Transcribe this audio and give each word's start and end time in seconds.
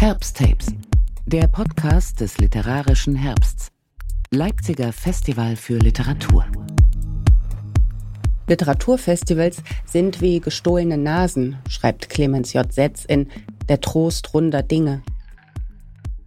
Herbsttapes, 0.00 0.68
der 1.26 1.48
Podcast 1.48 2.20
des 2.20 2.38
literarischen 2.38 3.16
Herbsts. 3.16 3.72
Leipziger 4.30 4.92
Festival 4.92 5.56
für 5.56 5.76
Literatur. 5.78 6.46
Literaturfestivals 8.46 9.60
sind 9.86 10.20
wie 10.20 10.38
gestohlene 10.38 10.96
Nasen, 10.96 11.56
schreibt 11.68 12.10
Clemens 12.10 12.52
J. 12.52 12.72
Setz 12.72 13.06
in 13.06 13.26
Der 13.68 13.80
Trost 13.80 14.32
runder 14.34 14.62
Dinge. 14.62 15.02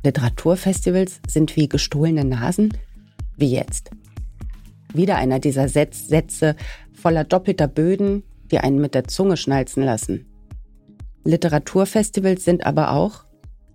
Literaturfestivals 0.03 1.21
sind 1.25 1.55
wie 1.55 1.69
gestohlene 1.69 2.25
Nasen? 2.25 2.77
Wie 3.37 3.53
jetzt? 3.53 3.91
Wieder 4.93 5.15
einer 5.15 5.39
dieser 5.39 5.69
Setz 5.69 6.09
Sätze 6.09 6.57
voller 6.91 7.23
doppelter 7.23 7.69
Böden, 7.69 8.23
die 8.51 8.57
einen 8.57 8.81
mit 8.81 8.95
der 8.95 9.05
Zunge 9.05 9.37
schnalzen 9.37 9.81
lassen. 9.81 10.25
Literaturfestivals 11.23 12.43
sind 12.43 12.65
aber 12.65 12.91
auch 12.91 13.30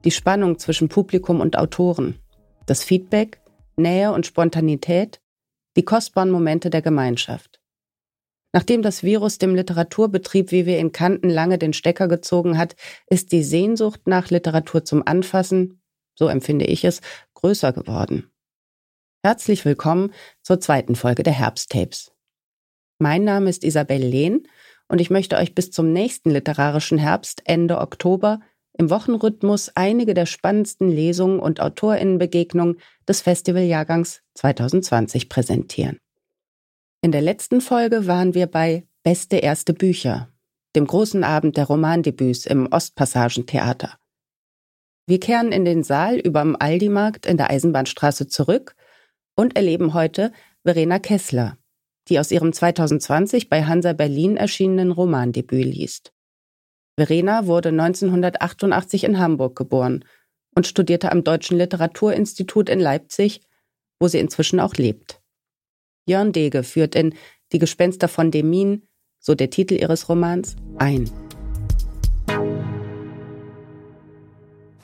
die 0.07 0.13
Spannung 0.13 0.61
zwischen 0.61 0.89
Publikum 0.89 1.41
und 1.41 1.59
Autoren, 1.59 2.21
das 2.67 2.85
Feedback, 2.85 3.41
Nähe 3.77 4.13
und 4.13 4.25
Spontanität, 4.25 5.21
die 5.77 5.85
kostbaren 5.85 6.31
Momente 6.31 6.71
der 6.71 6.81
Gemeinschaft. 6.81 7.61
Nachdem 8.53 8.83
das 8.83 9.03
Virus 9.03 9.39
dem 9.39 9.57
Literaturbetrieb, 9.57 10.53
wie 10.53 10.65
wir 10.65 10.79
ihn 10.79 10.93
kannten, 10.93 11.29
lange 11.29 11.59
den 11.59 11.73
Stecker 11.73 12.07
gezogen 12.07 12.57
hat, 12.57 12.77
ist 13.09 13.33
die 13.33 13.43
Sehnsucht 13.43 14.03
nach 14.07 14.31
Literatur 14.31 14.85
zum 14.85 15.03
Anfassen, 15.05 15.83
so 16.15 16.29
empfinde 16.29 16.67
ich 16.67 16.85
es, 16.85 17.01
größer 17.35 17.73
geworden. 17.73 18.31
Herzlich 19.25 19.65
willkommen 19.65 20.15
zur 20.41 20.61
zweiten 20.61 20.95
Folge 20.95 21.25
der 21.25 21.33
Herbsttapes. 21.33 22.13
Mein 23.01 23.25
Name 23.25 23.51
ist 23.51 23.65
Isabel 23.65 24.03
Lehn 24.03 24.47
und 24.87 25.01
ich 25.01 25.11
möchte 25.11 25.37
euch 25.37 25.53
bis 25.53 25.73
zum 25.73 25.93
nächsten 25.93 26.31
literarischen 26.31 26.97
Herbst 26.97 27.43
Ende 27.45 27.79
Oktober 27.79 28.39
im 28.79 28.91
Wochenrhythmus 28.91 29.73
einige 29.75 30.15
der 30.15 30.27
spannendsten 30.27 30.91
Lesungen 30.91 31.41
und 31.41 31.61
Autorinnenbegegnungen 31.61 32.79
des 33.09 33.23
Festivaljahrgangs 33.23 34.23
2020 34.35 35.29
präsentieren. 35.29 35.99
In 37.03 37.13
der 37.13 37.23
letzten 37.23 37.61
Folge 37.61 38.07
waren 38.07 38.35
wir 38.35 38.47
bei 38.47 38.87
Beste 39.03 39.37
erste 39.37 39.73
Bücher, 39.73 40.29
dem 40.75 40.87
großen 40.87 41.23
Abend 41.23 41.57
der 41.57 41.67
Romandebüts 41.67 42.47
im 42.47 42.67
Ostpassagentheater. 42.67 43.97
Wir 45.07 45.21
kehren 45.21 45.53
in 45.53 45.65
den 45.65 45.85
Saal 45.85 46.19
überm 46.19 46.57
Aldi-Markt 46.59 47.27
in 47.27 47.37
der 47.37 47.51
Eisenbahnstraße 47.51 48.27
zurück 48.27 48.75
und 49.37 49.55
erleben 49.57 49.95
heute 49.95 50.33
Verena 50.65 50.99
Kessler, 50.99 51.57
die 52.09 52.19
aus 52.19 52.33
ihrem 52.33 52.53
2020 52.53 53.49
bei 53.49 53.65
Hansa 53.65 53.93
Berlin 53.93 54.37
erschienenen 54.37 54.91
Romandebüt 54.91 55.65
liest. 55.65 56.13
Verena 56.99 57.47
wurde 57.47 57.69
1988 57.69 59.05
in 59.05 59.19
Hamburg 59.19 59.55
geboren 59.55 60.03
und 60.55 60.67
studierte 60.67 61.13
am 61.13 61.25
Deutschen 61.25 61.59
Literaturinstitut 61.59 62.71
in 62.71 62.81
Leipzig, 62.81 63.43
wo 64.01 64.09
sie 64.09 64.19
inzwischen 64.19 64.61
auch 64.61 64.75
lebt. 64.75 65.21
Jörn 66.07 66.33
Dege 66.33 66.63
führt 66.63 66.95
in 66.95 67.15
Die 67.53 67.59
Gespenster 67.59 68.09
von 68.09 68.31
Demin, 68.31 68.89
so 69.19 69.35
der 69.35 69.51
Titel 69.51 69.75
ihres 69.75 70.09
Romans, 70.09 70.57
ein. 70.79 71.11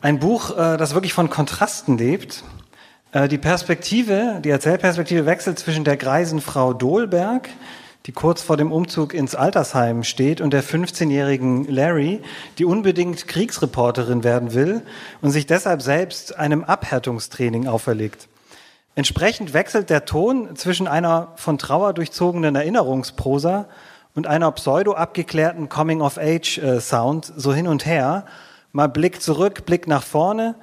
Ein 0.03 0.19
Buch, 0.19 0.51
äh, 0.51 0.77
das 0.77 0.95
wirklich 0.95 1.15
von 1.15 1.31
Kontrasten 1.31 1.97
lebt. 1.97 2.45
Äh, 3.13 3.29
die 3.29 3.39
Perspektive, 3.39 4.41
die 4.45 4.51
Erzählperspektive 4.51 5.25
wechselt 5.25 5.59
zwischen 5.59 5.85
der 5.85 5.97
greisen 5.97 6.41
Frau 6.41 6.75
Dohlberg, 6.75 7.49
die 8.07 8.13
kurz 8.13 8.43
vor 8.43 8.57
dem 8.57 8.73
Umzug 8.73 9.15
ins 9.15 9.35
Altersheim 9.35 10.03
steht, 10.03 10.41
und 10.41 10.53
der 10.53 10.65
15-jährigen 10.65 11.69
Larry, 11.69 12.21
die 12.59 12.65
unbedingt 12.65 13.29
Kriegsreporterin 13.29 14.25
werden 14.25 14.55
will 14.55 14.83
und 15.21 15.31
sich 15.31 15.47
deshalb 15.47 15.83
selbst 15.83 16.37
einem 16.37 16.65
Abhärtungstraining 16.65 17.67
auferlegt. 17.67 18.29
Entsprechend 18.95 19.55
wechselt 19.55 19.89
der 19.89 20.05
Ton 20.05 20.55
zwischen 20.55 20.87
einer 20.87 21.33
von 21.37 21.57
Trauer 21.57 21.95
durchzogenen 21.95 22.55
Erinnerungsprosa 22.55 23.67
und 24.15 24.27
einer 24.27 24.51
pseudo 24.53 24.93
abgeklärten 24.93 25.69
Coming-of-Age-Sound 25.69 27.31
äh, 27.31 27.33
so 27.37 27.55
hin 27.55 27.69
und 27.69 27.87
her. 27.87 28.27
Mal 28.73 28.89
Blick 28.89 29.23
zurück, 29.23 29.65
Blick 29.65 29.87
nach 29.87 30.03
vorne. 30.03 30.57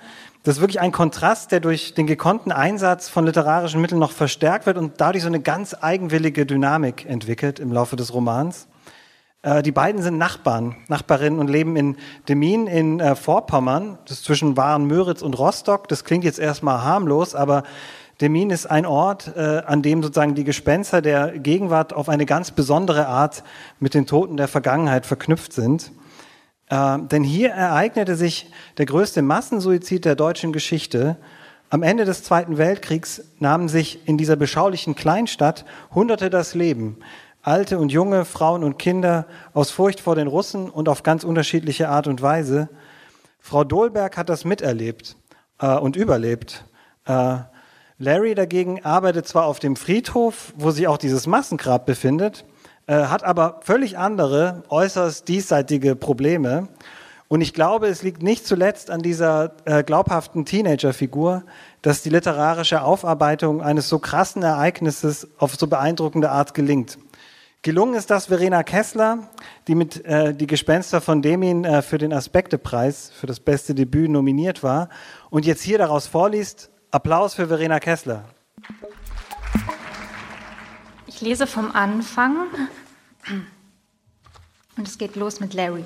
Das 0.49 0.57
ist 0.57 0.61
wirklich 0.61 0.81
ein 0.81 0.91
Kontrast, 0.91 1.51
der 1.51 1.59
durch 1.59 1.93
den 1.93 2.07
gekonnten 2.07 2.51
Einsatz 2.51 3.07
von 3.07 3.23
literarischen 3.23 3.81
Mitteln 3.81 3.99
noch 3.99 4.11
verstärkt 4.11 4.65
wird 4.65 4.77
und 4.77 4.93
dadurch 4.97 5.21
so 5.21 5.27
eine 5.27 5.41
ganz 5.41 5.75
eigenwillige 5.79 6.47
Dynamik 6.47 7.05
entwickelt 7.07 7.59
im 7.59 7.71
Laufe 7.71 7.95
des 7.95 8.11
Romans. 8.15 8.67
Äh, 9.43 9.61
die 9.61 9.71
beiden 9.71 10.01
sind 10.01 10.17
Nachbarn, 10.17 10.75
Nachbarinnen 10.87 11.37
und 11.37 11.51
leben 11.51 11.75
in 11.75 11.97
Demin 12.27 12.65
in 12.65 12.99
äh, 12.99 13.15
Vorpommern. 13.15 13.99
Das 14.05 14.17
ist 14.17 14.25
zwischen 14.25 14.57
Waren, 14.57 14.85
Möritz 14.85 15.21
und 15.21 15.37
Rostock. 15.37 15.87
Das 15.87 16.03
klingt 16.03 16.23
jetzt 16.23 16.39
erstmal 16.39 16.83
harmlos, 16.83 17.35
aber 17.35 17.61
Demin 18.19 18.49
ist 18.49 18.65
ein 18.65 18.87
Ort, 18.87 19.31
äh, 19.37 19.61
an 19.67 19.83
dem 19.83 20.01
sozusagen 20.01 20.33
die 20.33 20.45
Gespenster 20.45 21.03
der 21.03 21.37
Gegenwart 21.37 21.93
auf 21.93 22.09
eine 22.09 22.25
ganz 22.25 22.49
besondere 22.49 23.05
Art 23.05 23.43
mit 23.79 23.93
den 23.93 24.07
Toten 24.07 24.35
der 24.35 24.47
Vergangenheit 24.47 25.05
verknüpft 25.05 25.53
sind. 25.53 25.91
Äh, 26.69 26.99
denn 26.99 27.23
hier 27.23 27.49
ereignete 27.51 28.15
sich 28.15 28.51
der 28.77 28.85
größte 28.85 29.21
Massensuizid 29.21 30.05
der 30.05 30.15
deutschen 30.15 30.53
Geschichte. 30.53 31.17
Am 31.69 31.83
Ende 31.83 32.05
des 32.05 32.23
Zweiten 32.23 32.57
Weltkriegs 32.57 33.21
nahmen 33.39 33.67
sich 33.67 34.07
in 34.07 34.17
dieser 34.17 34.35
beschaulichen 34.35 34.95
Kleinstadt 34.95 35.65
Hunderte 35.93 36.29
das 36.29 36.55
Leben. 36.55 36.97
Alte 37.41 37.79
und 37.79 37.91
junge, 37.91 38.25
Frauen 38.25 38.63
und 38.63 38.77
Kinder 38.77 39.25
aus 39.53 39.71
Furcht 39.71 39.99
vor 39.99 40.15
den 40.15 40.27
Russen 40.27 40.69
und 40.69 40.89
auf 40.89 41.03
ganz 41.03 41.23
unterschiedliche 41.23 41.89
Art 41.89 42.07
und 42.07 42.21
Weise. 42.21 42.69
Frau 43.39 43.63
Dohlberg 43.63 44.17
hat 44.17 44.29
das 44.29 44.45
miterlebt 44.45 45.15
äh, 45.59 45.75
und 45.75 45.95
überlebt. 45.95 46.65
Äh, 47.05 47.37
Larry 47.97 48.35
dagegen 48.35 48.83
arbeitet 48.85 49.27
zwar 49.27 49.45
auf 49.45 49.59
dem 49.59 49.75
Friedhof, 49.75 50.53
wo 50.57 50.71
sich 50.71 50.87
auch 50.87 50.97
dieses 50.97 51.27
Massengrab 51.27 51.85
befindet, 51.85 52.45
hat 52.95 53.23
aber 53.23 53.59
völlig 53.63 53.97
andere, 53.97 54.63
äußerst 54.69 55.27
diesseitige 55.27 55.95
Probleme. 55.95 56.67
Und 57.29 57.41
ich 57.41 57.53
glaube, 57.53 57.87
es 57.87 58.01
liegt 58.01 58.23
nicht 58.23 58.47
zuletzt 58.47 58.89
an 58.89 59.03
dieser 59.03 59.51
äh, 59.65 59.83
glaubhaften 59.83 60.45
Teenagerfigur, 60.45 61.43
dass 61.83 62.01
die 62.01 62.09
literarische 62.09 62.81
Aufarbeitung 62.81 63.61
eines 63.61 63.87
so 63.87 63.99
krassen 63.99 64.41
Ereignisses 64.41 65.27
auf 65.37 65.55
so 65.55 65.67
beeindruckende 65.67 66.31
Art 66.31 66.55
gelingt. 66.55 66.97
Gelungen 67.61 67.93
ist 67.93 68.09
das 68.09 68.27
Verena 68.27 68.63
Kessler, 68.63 69.29
die 69.67 69.75
mit 69.75 70.03
äh, 70.05 70.33
Die 70.33 70.47
Gespenster 70.47 71.01
von 71.01 71.21
Demin 71.21 71.65
äh, 71.65 71.83
für 71.83 71.99
den 71.99 72.13
Aspektepreis 72.13 73.11
für 73.13 73.27
das 73.27 73.39
beste 73.39 73.75
Debüt 73.75 74.09
nominiert 74.09 74.63
war 74.63 74.89
und 75.29 75.45
jetzt 75.45 75.61
hier 75.61 75.77
daraus 75.77 76.07
vorliest. 76.07 76.71
Applaus 76.89 77.35
für 77.35 77.47
Verena 77.47 77.79
Kessler. 77.79 78.23
Ich 81.05 81.21
lese 81.21 81.45
vom 81.45 81.71
Anfang 81.75 82.47
und 84.77 84.87
es 84.87 84.97
geht 84.97 85.15
los 85.15 85.39
mit 85.39 85.53
Larry. 85.53 85.85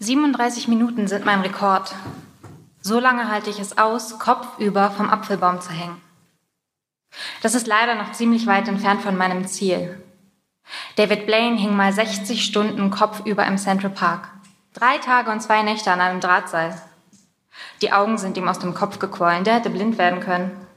Siebenunddreißig 0.00 0.68
Minuten 0.68 1.08
sind 1.08 1.24
mein 1.24 1.40
Rekord. 1.40 1.94
So 2.80 3.00
lange 3.00 3.28
halte 3.28 3.50
ich 3.50 3.58
es 3.58 3.76
aus, 3.78 4.18
kopfüber 4.18 4.90
vom 4.92 5.10
Apfelbaum 5.10 5.60
zu 5.60 5.70
hängen. 5.70 6.00
Das 7.42 7.54
ist 7.54 7.66
leider 7.66 7.96
noch 7.96 8.12
ziemlich 8.12 8.46
weit 8.46 8.68
entfernt 8.68 9.02
von 9.02 9.16
meinem 9.16 9.46
Ziel. 9.48 10.00
David 10.96 11.26
Blaine 11.26 11.56
hing 11.56 11.74
mal 11.76 11.92
60 11.92 12.44
Stunden 12.44 12.90
kopfüber 12.90 13.44
im 13.46 13.58
Central 13.58 13.90
Park. 13.90 14.28
Drei 14.72 14.98
Tage 14.98 15.32
und 15.32 15.40
zwei 15.40 15.62
Nächte 15.62 15.90
an 15.90 16.00
einem 16.00 16.20
Drahtseil. 16.20 16.80
Die 17.82 17.92
Augen 17.92 18.18
sind 18.18 18.36
ihm 18.36 18.46
aus 18.46 18.60
dem 18.60 18.74
Kopf 18.74 19.00
gequollen, 19.00 19.42
der 19.42 19.54
hätte 19.54 19.70
blind 19.70 19.98
werden 19.98 20.20
können. 20.20 20.67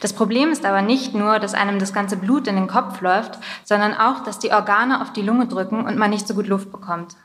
Das 0.00 0.12
Problem 0.12 0.50
ist 0.50 0.64
aber 0.64 0.82
nicht 0.82 1.14
nur, 1.14 1.38
dass 1.38 1.54
einem 1.54 1.78
das 1.78 1.92
ganze 1.92 2.16
Blut 2.16 2.46
in 2.46 2.56
den 2.56 2.66
Kopf 2.66 3.00
läuft, 3.00 3.38
sondern 3.64 3.94
auch, 3.94 4.24
dass 4.24 4.38
die 4.38 4.52
Organe 4.52 5.00
auf 5.00 5.12
die 5.12 5.22
Lunge 5.22 5.46
drücken 5.46 5.84
und 5.84 5.96
man 5.96 6.10
nicht 6.10 6.26
so 6.26 6.34
gut 6.34 6.46
Luft 6.46 6.72
bekommt. 6.72 7.16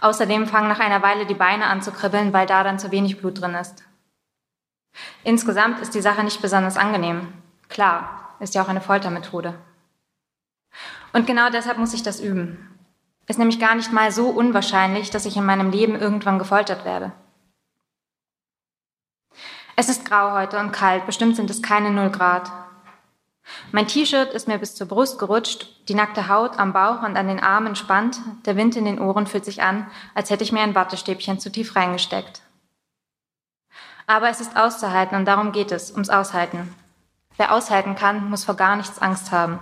Außerdem 0.00 0.46
fangen 0.46 0.68
nach 0.68 0.80
einer 0.80 1.02
Weile 1.02 1.26
die 1.26 1.34
Beine 1.34 1.66
an 1.66 1.82
zu 1.82 1.92
kribbeln, 1.92 2.32
weil 2.32 2.46
da 2.46 2.64
dann 2.64 2.78
zu 2.78 2.90
wenig 2.90 3.18
Blut 3.18 3.40
drin 3.40 3.54
ist. 3.54 3.84
Insgesamt 5.24 5.80
ist 5.80 5.94
die 5.94 6.00
Sache 6.00 6.24
nicht 6.24 6.40
besonders 6.40 6.76
angenehm. 6.76 7.28
Klar, 7.68 8.34
ist 8.40 8.54
ja 8.54 8.62
auch 8.62 8.68
eine 8.68 8.80
Foltermethode. 8.80 9.54
Und 11.12 11.26
genau 11.26 11.50
deshalb 11.50 11.78
muss 11.78 11.94
ich 11.94 12.02
das 12.02 12.20
üben. 12.20 12.78
Ist 13.26 13.38
nämlich 13.38 13.60
gar 13.60 13.74
nicht 13.74 13.92
mal 13.92 14.10
so 14.10 14.28
unwahrscheinlich, 14.28 15.10
dass 15.10 15.26
ich 15.26 15.36
in 15.36 15.44
meinem 15.44 15.70
Leben 15.70 15.94
irgendwann 15.94 16.38
gefoltert 16.38 16.84
werde. 16.84 17.12
Es 19.80 19.88
ist 19.88 20.04
grau 20.04 20.32
heute 20.32 20.58
und 20.58 20.72
kalt, 20.72 21.06
bestimmt 21.06 21.36
sind 21.36 21.50
es 21.50 21.62
keine 21.62 21.92
null 21.92 22.10
Grad. 22.10 22.50
Mein 23.70 23.86
T-Shirt 23.86 24.34
ist 24.34 24.48
mir 24.48 24.58
bis 24.58 24.74
zur 24.74 24.88
Brust 24.88 25.20
gerutscht, 25.20 25.68
die 25.88 25.94
nackte 25.94 26.26
Haut 26.26 26.58
am 26.58 26.72
Bauch 26.72 27.04
und 27.04 27.16
an 27.16 27.28
den 27.28 27.38
Armen 27.38 27.76
spannt, 27.76 28.18
der 28.44 28.56
Wind 28.56 28.74
in 28.74 28.86
den 28.86 28.98
Ohren 28.98 29.28
fühlt 29.28 29.44
sich 29.44 29.62
an, 29.62 29.86
als 30.16 30.30
hätte 30.30 30.42
ich 30.42 30.50
mir 30.50 30.62
ein 30.62 30.74
Wattestäbchen 30.74 31.38
zu 31.38 31.52
tief 31.52 31.76
reingesteckt. 31.76 32.42
Aber 34.08 34.28
es 34.28 34.40
ist 34.40 34.56
auszuhalten 34.56 35.16
und 35.16 35.26
darum 35.26 35.52
geht 35.52 35.70
es, 35.70 35.92
ums 35.92 36.10
Aushalten. 36.10 36.74
Wer 37.36 37.54
aushalten 37.54 37.94
kann, 37.94 38.28
muss 38.30 38.46
vor 38.46 38.56
gar 38.56 38.74
nichts 38.74 38.98
Angst 38.98 39.30
haben. 39.30 39.60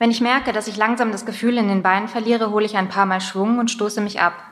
Wenn 0.00 0.10
ich 0.10 0.20
merke, 0.20 0.52
dass 0.52 0.66
ich 0.66 0.76
langsam 0.76 1.12
das 1.12 1.24
Gefühl 1.24 1.58
in 1.58 1.68
den 1.68 1.84
Beinen 1.84 2.08
verliere, 2.08 2.50
hole 2.50 2.66
ich 2.66 2.76
ein 2.76 2.88
paar 2.88 3.06
Mal 3.06 3.20
Schwung 3.20 3.60
und 3.60 3.70
stoße 3.70 4.00
mich 4.00 4.20
ab. 4.20 4.47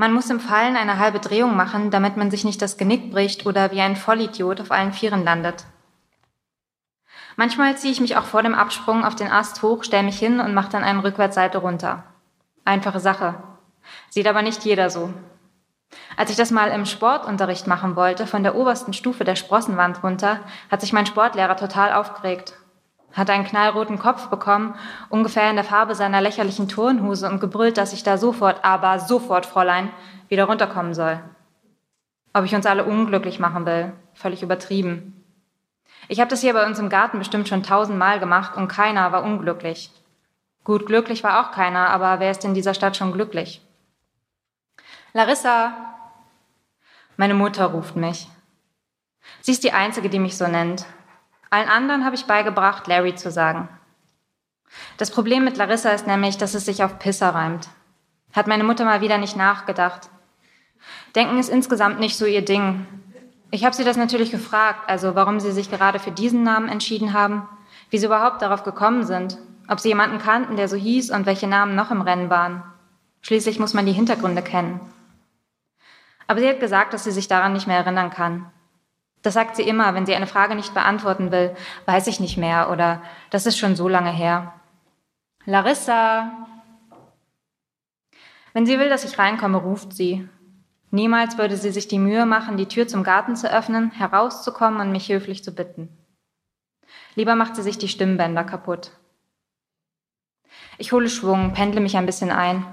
Man 0.00 0.14
muss 0.14 0.30
im 0.30 0.40
Fallen 0.40 0.78
eine 0.78 0.98
halbe 0.98 1.20
Drehung 1.20 1.54
machen, 1.54 1.90
damit 1.90 2.16
man 2.16 2.30
sich 2.30 2.42
nicht 2.42 2.62
das 2.62 2.78
Genick 2.78 3.10
bricht 3.10 3.44
oder 3.44 3.70
wie 3.70 3.82
ein 3.82 3.96
Vollidiot 3.96 4.58
auf 4.58 4.70
allen 4.70 4.94
Vieren 4.94 5.24
landet. 5.24 5.66
Manchmal 7.36 7.76
ziehe 7.76 7.92
ich 7.92 8.00
mich 8.00 8.16
auch 8.16 8.24
vor 8.24 8.42
dem 8.42 8.54
Absprung 8.54 9.04
auf 9.04 9.14
den 9.14 9.30
Ast 9.30 9.60
hoch, 9.60 9.84
stelle 9.84 10.04
mich 10.04 10.18
hin 10.18 10.40
und 10.40 10.54
mache 10.54 10.70
dann 10.70 10.84
einen 10.84 11.00
Rückwärtsseite 11.00 11.58
runter. 11.58 12.04
Einfache 12.64 12.98
Sache. 12.98 13.42
Sieht 14.08 14.26
aber 14.26 14.40
nicht 14.40 14.64
jeder 14.64 14.88
so. 14.88 15.12
Als 16.16 16.30
ich 16.30 16.36
das 16.36 16.50
mal 16.50 16.70
im 16.70 16.86
Sportunterricht 16.86 17.66
machen 17.66 17.94
wollte, 17.94 18.26
von 18.26 18.42
der 18.42 18.54
obersten 18.54 18.94
Stufe 18.94 19.24
der 19.24 19.36
Sprossenwand 19.36 20.02
runter, 20.02 20.40
hat 20.70 20.80
sich 20.80 20.94
mein 20.94 21.04
Sportlehrer 21.04 21.58
total 21.58 21.92
aufgeregt 21.92 22.54
hat 23.12 23.30
einen 23.30 23.44
knallroten 23.44 23.98
Kopf 23.98 24.28
bekommen, 24.28 24.74
ungefähr 25.08 25.50
in 25.50 25.56
der 25.56 25.64
Farbe 25.64 25.94
seiner 25.94 26.20
lächerlichen 26.20 26.68
Turnhose 26.68 27.28
und 27.28 27.40
gebrüllt, 27.40 27.76
dass 27.76 27.92
ich 27.92 28.02
da 28.02 28.18
sofort, 28.18 28.64
aber 28.64 28.98
sofort, 28.98 29.46
Fräulein, 29.46 29.90
wieder 30.28 30.44
runterkommen 30.44 30.94
soll. 30.94 31.20
Ob 32.32 32.44
ich 32.44 32.54
uns 32.54 32.66
alle 32.66 32.84
unglücklich 32.84 33.40
machen 33.40 33.66
will, 33.66 33.92
völlig 34.14 34.42
übertrieben. 34.42 35.24
Ich 36.08 36.20
habe 36.20 36.30
das 36.30 36.40
hier 36.40 36.54
bei 36.54 36.66
uns 36.66 36.78
im 36.78 36.88
Garten 36.88 37.18
bestimmt 37.18 37.48
schon 37.48 37.62
tausendmal 37.62 38.20
gemacht 38.20 38.56
und 38.56 38.68
keiner 38.68 39.12
war 39.12 39.24
unglücklich. 39.24 39.90
Gut, 40.64 40.86
glücklich 40.86 41.24
war 41.24 41.40
auch 41.40 41.52
keiner, 41.52 41.90
aber 41.90 42.20
wer 42.20 42.30
ist 42.30 42.44
in 42.44 42.54
dieser 42.54 42.74
Stadt 42.74 42.96
schon 42.96 43.12
glücklich? 43.12 43.60
Larissa! 45.12 45.72
Meine 47.16 47.34
Mutter 47.34 47.66
ruft 47.66 47.96
mich. 47.96 48.28
Sie 49.40 49.52
ist 49.52 49.64
die 49.64 49.72
Einzige, 49.72 50.08
die 50.08 50.18
mich 50.18 50.36
so 50.36 50.46
nennt. 50.46 50.86
Allen 51.50 51.68
anderen 51.68 52.04
habe 52.04 52.14
ich 52.14 52.26
beigebracht, 52.26 52.86
Larry 52.86 53.16
zu 53.16 53.30
sagen. 53.30 53.68
Das 54.96 55.10
Problem 55.10 55.44
mit 55.44 55.56
Larissa 55.56 55.90
ist 55.90 56.06
nämlich, 56.06 56.38
dass 56.38 56.54
es 56.54 56.64
sich 56.64 56.84
auf 56.84 57.00
Pisser 57.00 57.30
reimt. 57.30 57.68
Hat 58.32 58.46
meine 58.46 58.62
Mutter 58.62 58.84
mal 58.84 59.00
wieder 59.00 59.18
nicht 59.18 59.36
nachgedacht. 59.36 60.08
Denken 61.16 61.38
ist 61.38 61.48
insgesamt 61.48 61.98
nicht 61.98 62.16
so 62.16 62.24
ihr 62.24 62.44
Ding. 62.44 62.86
Ich 63.50 63.64
habe 63.64 63.74
sie 63.74 63.82
das 63.82 63.96
natürlich 63.96 64.30
gefragt, 64.30 64.88
also 64.88 65.16
warum 65.16 65.40
sie 65.40 65.50
sich 65.50 65.70
gerade 65.70 65.98
für 65.98 66.12
diesen 66.12 66.44
Namen 66.44 66.68
entschieden 66.68 67.12
haben, 67.12 67.48
wie 67.90 67.98
sie 67.98 68.06
überhaupt 68.06 68.42
darauf 68.42 68.62
gekommen 68.62 69.04
sind, 69.04 69.36
ob 69.66 69.80
sie 69.80 69.88
jemanden 69.88 70.18
kannten, 70.18 70.56
der 70.56 70.68
so 70.68 70.76
hieß 70.76 71.10
und 71.10 71.26
welche 71.26 71.48
Namen 71.48 71.74
noch 71.74 71.90
im 71.90 72.00
Rennen 72.00 72.30
waren. 72.30 72.62
Schließlich 73.22 73.58
muss 73.58 73.74
man 73.74 73.86
die 73.86 73.92
Hintergründe 73.92 74.42
kennen. 74.42 74.80
Aber 76.28 76.38
sie 76.38 76.48
hat 76.48 76.60
gesagt, 76.60 76.94
dass 76.94 77.02
sie 77.02 77.10
sich 77.10 77.26
daran 77.26 77.52
nicht 77.52 77.66
mehr 77.66 77.78
erinnern 77.78 78.10
kann. 78.10 78.46
Das 79.22 79.34
sagt 79.34 79.56
sie 79.56 79.62
immer, 79.62 79.94
wenn 79.94 80.06
sie 80.06 80.14
eine 80.14 80.26
Frage 80.26 80.54
nicht 80.54 80.72
beantworten 80.72 81.30
will, 81.30 81.54
weiß 81.84 82.06
ich 82.06 82.20
nicht 82.20 82.38
mehr 82.38 82.70
oder 82.70 83.02
das 83.30 83.46
ist 83.46 83.58
schon 83.58 83.76
so 83.76 83.88
lange 83.88 84.12
her. 84.12 84.54
Larissa! 85.44 86.30
Wenn 88.52 88.66
sie 88.66 88.78
will, 88.78 88.88
dass 88.88 89.04
ich 89.04 89.18
reinkomme, 89.18 89.58
ruft 89.58 89.92
sie. 89.92 90.28
Niemals 90.90 91.38
würde 91.38 91.56
sie 91.56 91.70
sich 91.70 91.86
die 91.86 91.98
Mühe 91.98 92.26
machen, 92.26 92.56
die 92.56 92.66
Tür 92.66 92.88
zum 92.88 93.04
Garten 93.04 93.36
zu 93.36 93.52
öffnen, 93.52 93.92
herauszukommen 93.92 94.80
und 94.80 94.90
mich 94.90 95.08
höflich 95.08 95.44
zu 95.44 95.52
bitten. 95.52 95.88
Lieber 97.14 97.36
macht 97.36 97.56
sie 97.56 97.62
sich 97.62 97.78
die 97.78 97.88
Stimmbänder 97.88 98.44
kaputt. 98.44 98.92
Ich 100.78 100.92
hole 100.92 101.08
Schwung, 101.08 101.52
pendle 101.52 101.80
mich 101.80 101.96
ein 101.96 102.06
bisschen 102.06 102.30
ein. 102.30 102.64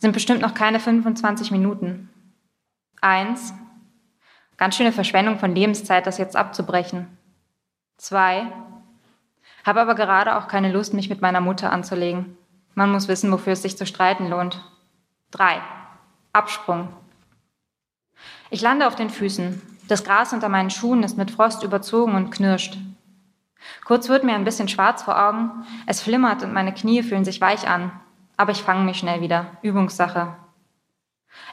Sind 0.00 0.12
bestimmt 0.12 0.42
noch 0.42 0.52
keine 0.52 0.80
25 0.80 1.50
Minuten. 1.50 2.10
Eins, 3.00 3.54
Ganz 4.56 4.76
schöne 4.76 4.92
Verschwendung 4.92 5.38
von 5.38 5.54
Lebenszeit, 5.54 6.06
das 6.06 6.18
jetzt 6.18 6.36
abzubrechen. 6.36 7.18
Zwei, 7.96 8.46
habe 9.64 9.80
aber 9.80 9.94
gerade 9.94 10.36
auch 10.36 10.46
keine 10.46 10.70
Lust, 10.70 10.94
mich 10.94 11.08
mit 11.08 11.22
meiner 11.22 11.40
Mutter 11.40 11.72
anzulegen. 11.72 12.36
Man 12.74 12.92
muss 12.92 13.08
wissen, 13.08 13.32
wofür 13.32 13.54
es 13.54 13.62
sich 13.62 13.76
zu 13.76 13.86
streiten 13.86 14.28
lohnt. 14.28 14.60
Drei, 15.30 15.60
Absprung. 16.32 16.88
Ich 18.50 18.60
lande 18.60 18.86
auf 18.86 18.94
den 18.94 19.10
Füßen. 19.10 19.60
Das 19.88 20.04
Gras 20.04 20.32
unter 20.32 20.48
meinen 20.48 20.70
Schuhen 20.70 21.02
ist 21.02 21.16
mit 21.16 21.30
Frost 21.30 21.62
überzogen 21.62 22.14
und 22.14 22.30
knirscht. 22.30 22.78
Kurz 23.84 24.08
wird 24.08 24.24
mir 24.24 24.34
ein 24.34 24.44
bisschen 24.44 24.68
schwarz 24.68 25.02
vor 25.02 25.18
Augen, 25.18 25.64
es 25.86 26.02
flimmert 26.02 26.42
und 26.42 26.52
meine 26.52 26.74
Knie 26.74 27.02
fühlen 27.02 27.24
sich 27.24 27.40
weich 27.40 27.68
an. 27.68 27.92
Aber 28.36 28.52
ich 28.52 28.62
fange 28.62 28.84
mich 28.84 28.98
schnell 28.98 29.20
wieder. 29.20 29.46
Übungssache. 29.62 30.36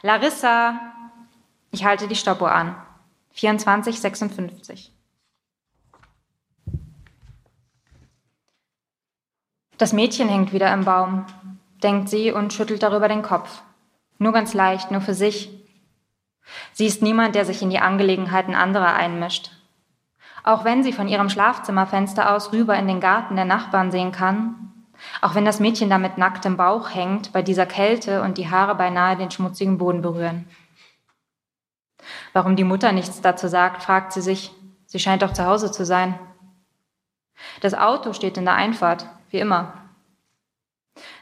Larissa! 0.02 0.78
Ich 1.70 1.84
halte 1.84 2.08
die 2.08 2.16
Stoppuhr 2.16 2.52
an. 2.52 2.74
2456. 3.34 4.92
Das 9.78 9.92
Mädchen 9.92 10.28
hängt 10.28 10.52
wieder 10.52 10.72
im 10.72 10.84
Baum, 10.84 11.26
denkt 11.82 12.08
sie 12.08 12.30
und 12.30 12.52
schüttelt 12.52 12.82
darüber 12.82 13.08
den 13.08 13.22
Kopf. 13.22 13.62
Nur 14.18 14.32
ganz 14.32 14.54
leicht, 14.54 14.90
nur 14.90 15.00
für 15.00 15.14
sich. 15.14 15.50
Sie 16.72 16.86
ist 16.86 17.02
niemand, 17.02 17.34
der 17.34 17.44
sich 17.44 17.62
in 17.62 17.70
die 17.70 17.78
Angelegenheiten 17.78 18.54
anderer 18.54 18.94
einmischt. 18.94 19.50
Auch 20.44 20.64
wenn 20.64 20.82
sie 20.82 20.92
von 20.92 21.08
ihrem 21.08 21.28
Schlafzimmerfenster 21.28 22.34
aus 22.34 22.52
rüber 22.52 22.76
in 22.76 22.86
den 22.86 23.00
Garten 23.00 23.36
der 23.36 23.44
Nachbarn 23.44 23.90
sehen 23.90 24.12
kann, 24.12 24.72
auch 25.20 25.34
wenn 25.34 25.44
das 25.44 25.60
Mädchen 25.60 25.90
da 25.90 25.98
mit 25.98 26.18
nacktem 26.18 26.56
Bauch 26.56 26.94
hängt 26.94 27.32
bei 27.32 27.42
dieser 27.42 27.66
Kälte 27.66 28.22
und 28.22 28.38
die 28.38 28.50
Haare 28.50 28.74
beinahe 28.74 29.16
den 29.16 29.30
schmutzigen 29.30 29.78
Boden 29.78 30.02
berühren. 30.02 30.46
Warum 32.32 32.56
die 32.56 32.64
Mutter 32.64 32.92
nichts 32.92 33.20
dazu 33.20 33.48
sagt, 33.48 33.82
fragt 33.82 34.12
sie 34.12 34.22
sich. 34.22 34.52
Sie 34.86 34.98
scheint 34.98 35.22
doch 35.22 35.32
zu 35.32 35.46
Hause 35.46 35.70
zu 35.70 35.84
sein. 35.84 36.18
Das 37.60 37.74
Auto 37.74 38.12
steht 38.12 38.36
in 38.36 38.44
der 38.44 38.54
Einfahrt, 38.54 39.06
wie 39.30 39.38
immer. 39.38 39.74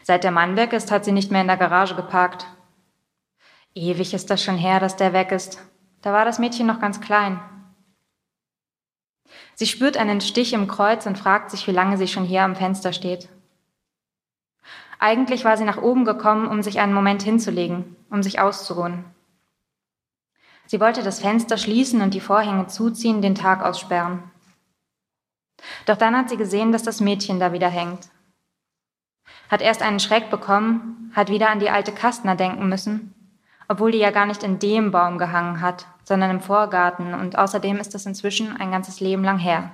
Seit 0.03 0.25
der 0.25 0.33
Mann 0.33 0.57
weg 0.57 0.73
ist, 0.73 0.91
hat 0.91 1.05
sie 1.05 1.13
nicht 1.13 1.31
mehr 1.31 1.41
in 1.41 1.47
der 1.47 1.57
Garage 1.57 1.95
geparkt. 1.95 2.47
Ewig 3.75 4.15
ist 4.15 4.31
das 4.31 4.43
schon 4.43 4.57
her, 4.57 4.81
dass 4.81 4.97
der 4.97 5.13
weg 5.13 5.31
ist. 5.31 5.63
Da 6.03 6.13
war 6.13 6.25
das 6.25 6.39
Mädchen 6.39 6.67
noch 6.67 6.81
ganz 6.81 7.01
klein. 7.01 7.41
Sie 9.55 9.67
spürt 9.67 9.97
einen 9.97 10.21
Stich 10.21 10.53
im 10.53 10.67
Kreuz 10.67 11.07
und 11.07 11.19
fragt 11.19 11.51
sich, 11.51 11.67
wie 11.67 11.73
lange 11.73 11.97
sie 11.97 12.09
schon 12.09 12.25
hier 12.25 12.43
am 12.43 12.57
Fenster 12.57 12.93
steht. 12.93 13.29
Eigentlich 14.99 15.45
war 15.45 15.57
sie 15.57 15.65
nach 15.65 15.81
oben 15.81 16.05
gekommen, 16.05 16.47
um 16.49 16.63
sich 16.63 16.81
einen 16.81 16.93
Moment 16.93 17.23
hinzulegen, 17.23 17.97
um 18.11 18.23
sich 18.23 18.41
auszuruhen. 18.41 19.05
Sie 20.71 20.79
wollte 20.79 21.03
das 21.03 21.19
Fenster 21.19 21.59
schließen 21.59 22.01
und 22.01 22.15
die 22.15 22.21
Vorhänge 22.21 22.69
zuziehen, 22.69 23.23
den 23.23 23.35
Tag 23.35 23.61
aussperren. 23.61 24.23
Doch 25.85 25.97
dann 25.97 26.17
hat 26.17 26.31
sie 26.31 26.37
gesehen, 26.37 26.71
dass 26.71 26.85
das 26.85 27.01
Mädchen 27.01 27.41
da 27.41 27.53
wieder 27.53 27.69
hängt. 27.69 28.09
Hat 29.49 29.63
erst 29.63 29.83
einen 29.83 29.99
Schreck 29.99 30.31
bekommen, 30.31 31.11
hat 31.13 31.29
wieder 31.29 31.51
an 31.51 31.59
die 31.59 31.71
alte 31.71 31.91
Kastner 31.91 32.37
denken 32.37 32.69
müssen, 32.69 33.13
obwohl 33.67 33.91
die 33.91 33.99
ja 33.99 34.13
gar 34.13 34.27
nicht 34.27 34.45
in 34.45 34.61
dem 34.61 34.93
Baum 34.93 35.19
gehangen 35.19 35.61
hat, 35.61 35.89
sondern 36.05 36.31
im 36.31 36.41
Vorgarten 36.41 37.15
und 37.15 37.37
außerdem 37.37 37.79
ist 37.79 37.93
das 37.93 38.07
inzwischen 38.07 38.57
ein 38.57 38.71
ganzes 38.71 39.01
Leben 39.01 39.25
lang 39.25 39.39
her. 39.39 39.73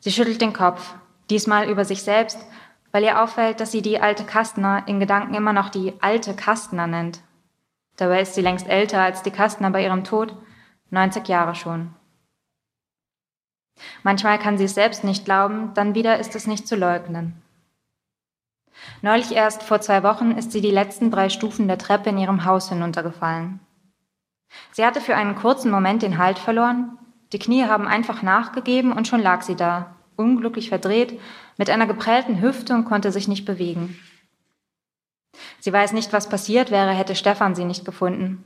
Sie 0.00 0.12
schüttelt 0.12 0.42
den 0.42 0.52
Kopf, 0.52 0.96
diesmal 1.30 1.70
über 1.70 1.86
sich 1.86 2.02
selbst, 2.02 2.44
weil 2.92 3.04
ihr 3.04 3.22
auffällt, 3.22 3.58
dass 3.58 3.72
sie 3.72 3.80
die 3.80 4.02
alte 4.02 4.24
Kastner 4.24 4.86
in 4.86 5.00
Gedanken 5.00 5.32
immer 5.32 5.54
noch 5.54 5.70
die 5.70 5.94
alte 6.02 6.36
Kastner 6.36 6.86
nennt. 6.86 7.22
Dabei 7.96 8.20
ist 8.20 8.34
sie 8.34 8.42
längst 8.42 8.68
älter 8.68 9.00
als 9.00 9.22
die 9.22 9.30
Kastner 9.30 9.70
bei 9.70 9.82
ihrem 9.82 10.04
Tod, 10.04 10.36
90 10.90 11.26
Jahre 11.28 11.54
schon. 11.54 11.94
Manchmal 14.02 14.38
kann 14.38 14.58
sie 14.58 14.64
es 14.64 14.74
selbst 14.74 15.04
nicht 15.04 15.24
glauben, 15.24 15.72
dann 15.74 15.94
wieder 15.94 16.18
ist 16.18 16.34
es 16.34 16.46
nicht 16.46 16.66
zu 16.66 16.76
leugnen. 16.76 17.42
Neulich 19.02 19.32
erst 19.32 19.62
vor 19.62 19.80
zwei 19.80 20.02
Wochen 20.02 20.32
ist 20.32 20.52
sie 20.52 20.60
die 20.60 20.70
letzten 20.70 21.10
drei 21.10 21.28
Stufen 21.28 21.66
der 21.68 21.78
Treppe 21.78 22.10
in 22.10 22.18
ihrem 22.18 22.44
Haus 22.44 22.68
hinuntergefallen. 22.68 23.60
Sie 24.72 24.84
hatte 24.84 25.00
für 25.00 25.16
einen 25.16 25.34
kurzen 25.34 25.70
Moment 25.70 26.02
den 26.02 26.18
Halt 26.18 26.38
verloren, 26.38 26.98
die 27.32 27.38
Knie 27.38 27.64
haben 27.64 27.88
einfach 27.88 28.22
nachgegeben 28.22 28.92
und 28.92 29.08
schon 29.08 29.20
lag 29.20 29.42
sie 29.42 29.56
da, 29.56 29.96
unglücklich 30.16 30.68
verdreht, 30.68 31.18
mit 31.56 31.70
einer 31.70 31.86
geprellten 31.86 32.40
Hüfte 32.40 32.74
und 32.74 32.84
konnte 32.84 33.10
sich 33.10 33.28
nicht 33.28 33.44
bewegen. 33.44 33.98
Sie 35.60 35.72
weiß 35.72 35.92
nicht, 35.92 36.12
was 36.12 36.28
passiert 36.28 36.70
wäre, 36.70 36.92
hätte 36.92 37.14
Stefan 37.14 37.54
sie 37.54 37.64
nicht 37.64 37.84
gefunden. 37.84 38.44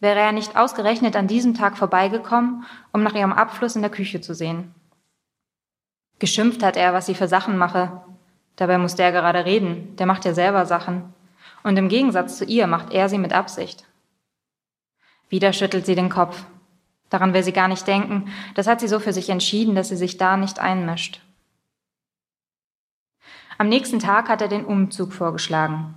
Wäre 0.00 0.20
er 0.20 0.32
nicht 0.32 0.56
ausgerechnet 0.56 1.16
an 1.16 1.28
diesem 1.28 1.54
Tag 1.54 1.78
vorbeigekommen, 1.78 2.64
um 2.92 3.02
nach 3.02 3.14
ihrem 3.14 3.32
Abfluss 3.32 3.76
in 3.76 3.82
der 3.82 3.90
Küche 3.90 4.20
zu 4.20 4.34
sehen. 4.34 4.74
Geschimpft 6.18 6.62
hat 6.62 6.76
er, 6.76 6.92
was 6.92 7.06
sie 7.06 7.14
für 7.14 7.28
Sachen 7.28 7.56
mache. 7.56 8.02
Dabei 8.56 8.78
muss 8.78 8.96
der 8.96 9.12
gerade 9.12 9.44
reden, 9.44 9.96
der 9.96 10.06
macht 10.06 10.24
ja 10.24 10.34
selber 10.34 10.66
Sachen. 10.66 11.14
Und 11.62 11.76
im 11.76 11.88
Gegensatz 11.88 12.38
zu 12.38 12.44
ihr 12.44 12.66
macht 12.66 12.92
er 12.92 13.08
sie 13.08 13.18
mit 13.18 13.32
Absicht. 13.32 13.84
Wieder 15.28 15.52
schüttelt 15.52 15.86
sie 15.86 15.94
den 15.94 16.10
Kopf. 16.10 16.44
Daran 17.08 17.34
will 17.34 17.42
sie 17.42 17.52
gar 17.52 17.68
nicht 17.68 17.86
denken, 17.86 18.32
das 18.54 18.66
hat 18.66 18.80
sie 18.80 18.88
so 18.88 18.98
für 18.98 19.12
sich 19.12 19.30
entschieden, 19.30 19.74
dass 19.74 19.88
sie 19.88 19.96
sich 19.96 20.16
da 20.16 20.36
nicht 20.36 20.58
einmischt. 20.58 21.20
Am 23.58 23.68
nächsten 23.68 23.98
Tag 23.98 24.28
hat 24.28 24.42
er 24.42 24.48
den 24.48 24.64
Umzug 24.64 25.12
vorgeschlagen 25.12 25.94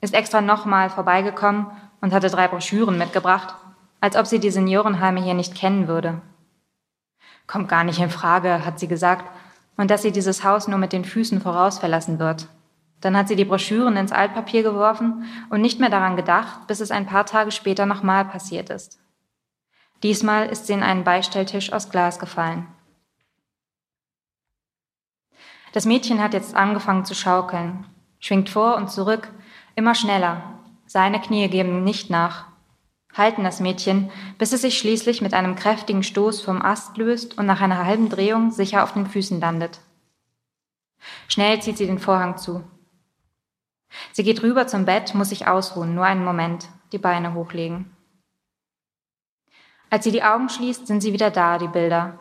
ist 0.00 0.14
extra 0.14 0.40
nochmal 0.40 0.90
vorbeigekommen 0.90 1.66
und 2.00 2.12
hatte 2.12 2.30
drei 2.30 2.48
Broschüren 2.48 2.98
mitgebracht, 2.98 3.54
als 4.00 4.16
ob 4.16 4.26
sie 4.26 4.38
die 4.38 4.50
Seniorenheime 4.50 5.22
hier 5.22 5.34
nicht 5.34 5.54
kennen 5.54 5.88
würde. 5.88 6.20
Kommt 7.46 7.68
gar 7.68 7.84
nicht 7.84 8.00
in 8.00 8.10
Frage, 8.10 8.64
hat 8.64 8.78
sie 8.78 8.88
gesagt, 8.88 9.24
und 9.76 9.90
dass 9.90 10.02
sie 10.02 10.12
dieses 10.12 10.44
Haus 10.44 10.68
nur 10.68 10.78
mit 10.78 10.92
den 10.92 11.04
Füßen 11.04 11.40
voraus 11.40 11.78
verlassen 11.78 12.18
wird. 12.18 12.48
Dann 13.00 13.16
hat 13.16 13.28
sie 13.28 13.36
die 13.36 13.44
Broschüren 13.44 13.96
ins 13.96 14.12
Altpapier 14.12 14.62
geworfen 14.62 15.24
und 15.50 15.60
nicht 15.60 15.80
mehr 15.80 15.90
daran 15.90 16.16
gedacht, 16.16 16.66
bis 16.66 16.80
es 16.80 16.90
ein 16.90 17.06
paar 17.06 17.26
Tage 17.26 17.50
später 17.50 17.86
nochmal 17.86 18.24
passiert 18.24 18.70
ist. 18.70 18.98
Diesmal 20.02 20.48
ist 20.48 20.66
sie 20.66 20.72
in 20.72 20.82
einen 20.82 21.04
Beistelltisch 21.04 21.72
aus 21.72 21.90
Glas 21.90 22.18
gefallen. 22.18 22.66
Das 25.72 25.84
Mädchen 25.84 26.22
hat 26.22 26.32
jetzt 26.32 26.56
angefangen 26.56 27.04
zu 27.04 27.14
schaukeln, 27.14 27.86
schwingt 28.18 28.48
vor 28.48 28.76
und 28.76 28.90
zurück, 28.90 29.30
immer 29.76 29.94
schneller. 29.94 30.58
Seine 30.86 31.20
Knie 31.20 31.48
geben 31.48 31.84
nicht 31.84 32.10
nach, 32.10 32.46
halten 33.14 33.44
das 33.44 33.60
Mädchen, 33.60 34.10
bis 34.38 34.52
es 34.52 34.62
sich 34.62 34.78
schließlich 34.78 35.20
mit 35.20 35.34
einem 35.34 35.54
kräftigen 35.54 36.02
Stoß 36.02 36.40
vom 36.40 36.62
Ast 36.62 36.96
löst 36.96 37.38
und 37.38 37.46
nach 37.46 37.60
einer 37.60 37.84
halben 37.84 38.08
Drehung 38.08 38.50
sicher 38.50 38.82
auf 38.82 38.94
den 38.94 39.06
Füßen 39.06 39.40
landet. 39.40 39.80
Schnell 41.28 41.60
zieht 41.62 41.76
sie 41.78 41.86
den 41.86 41.98
Vorhang 41.98 42.36
zu. 42.38 42.64
Sie 44.12 44.24
geht 44.24 44.42
rüber 44.42 44.66
zum 44.66 44.84
Bett, 44.84 45.14
muss 45.14 45.28
sich 45.28 45.46
ausruhen, 45.46 45.94
nur 45.94 46.04
einen 46.04 46.24
Moment, 46.24 46.68
die 46.92 46.98
Beine 46.98 47.34
hochlegen. 47.34 47.94
Als 49.90 50.04
sie 50.04 50.10
die 50.10 50.24
Augen 50.24 50.48
schließt, 50.48 50.86
sind 50.86 51.00
sie 51.00 51.12
wieder 51.12 51.30
da, 51.30 51.58
die 51.58 51.68
Bilder. 51.68 52.18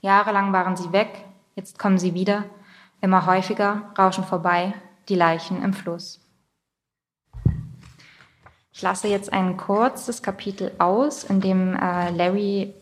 Jahrelang 0.00 0.52
waren 0.52 0.76
sie 0.76 0.92
weg, 0.92 1.24
jetzt 1.56 1.78
kommen 1.78 1.98
sie 1.98 2.14
wieder, 2.14 2.44
immer 3.00 3.26
häufiger, 3.26 3.92
rauschen 3.98 4.24
vorbei, 4.24 4.74
die 5.08 5.16
Leichen 5.16 5.62
im 5.62 5.72
Fluss. 5.72 6.29
Ich 8.80 8.82
lasse 8.82 9.08
jetzt 9.08 9.30
ein 9.30 9.58
kurzes 9.58 10.22
Kapitel 10.22 10.72
aus, 10.78 11.24
in 11.24 11.42
dem 11.42 11.76
äh, 11.76 12.08
Larry 12.12 12.72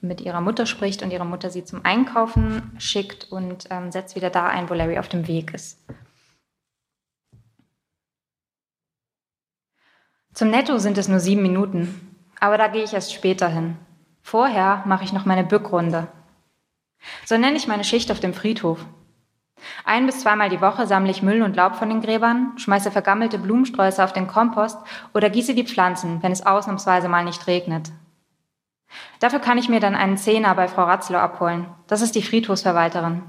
mit 0.00 0.20
ihrer 0.20 0.40
Mutter 0.40 0.66
spricht 0.66 1.04
und 1.04 1.12
ihre 1.12 1.24
Mutter 1.24 1.50
sie 1.50 1.64
zum 1.64 1.84
Einkaufen 1.84 2.72
schickt 2.80 3.30
und 3.30 3.68
ähm, 3.70 3.92
setzt 3.92 4.16
wieder 4.16 4.28
da 4.28 4.48
ein, 4.48 4.68
wo 4.68 4.74
Larry 4.74 4.98
auf 4.98 5.08
dem 5.08 5.28
Weg 5.28 5.54
ist. 5.54 5.78
Zum 10.34 10.50
Netto 10.50 10.78
sind 10.78 10.98
es 10.98 11.06
nur 11.06 11.20
sieben 11.20 11.42
Minuten, 11.42 12.16
aber 12.40 12.58
da 12.58 12.66
gehe 12.66 12.82
ich 12.82 12.92
erst 12.92 13.14
später 13.14 13.46
hin. 13.46 13.76
Vorher 14.22 14.82
mache 14.84 15.04
ich 15.04 15.12
noch 15.12 15.26
meine 15.26 15.44
Bückrunde. 15.44 16.08
So 17.24 17.38
nenne 17.38 17.56
ich 17.56 17.68
meine 17.68 17.84
Schicht 17.84 18.10
auf 18.10 18.18
dem 18.18 18.34
Friedhof. 18.34 18.84
Ein 19.84 20.06
bis 20.06 20.20
zweimal 20.20 20.48
die 20.48 20.60
Woche 20.60 20.86
sammle 20.86 21.10
ich 21.10 21.22
Müll 21.22 21.42
und 21.42 21.56
Laub 21.56 21.76
von 21.76 21.88
den 21.88 22.00
Gräbern, 22.00 22.52
schmeiße 22.56 22.90
vergammelte 22.90 23.38
Blumensträuße 23.38 24.02
auf 24.02 24.12
den 24.12 24.26
Kompost 24.26 24.78
oder 25.14 25.30
gieße 25.30 25.54
die 25.54 25.66
Pflanzen, 25.66 26.22
wenn 26.22 26.32
es 26.32 26.44
ausnahmsweise 26.44 27.08
mal 27.08 27.24
nicht 27.24 27.46
regnet. 27.46 27.90
Dafür 29.20 29.40
kann 29.40 29.58
ich 29.58 29.68
mir 29.68 29.80
dann 29.80 29.94
einen 29.94 30.16
Zehner 30.16 30.54
bei 30.54 30.68
Frau 30.68 30.84
Ratzlow 30.84 31.18
abholen. 31.18 31.66
Das 31.86 32.02
ist 32.02 32.14
die 32.14 32.22
Friedhofsverwalterin. 32.22 33.22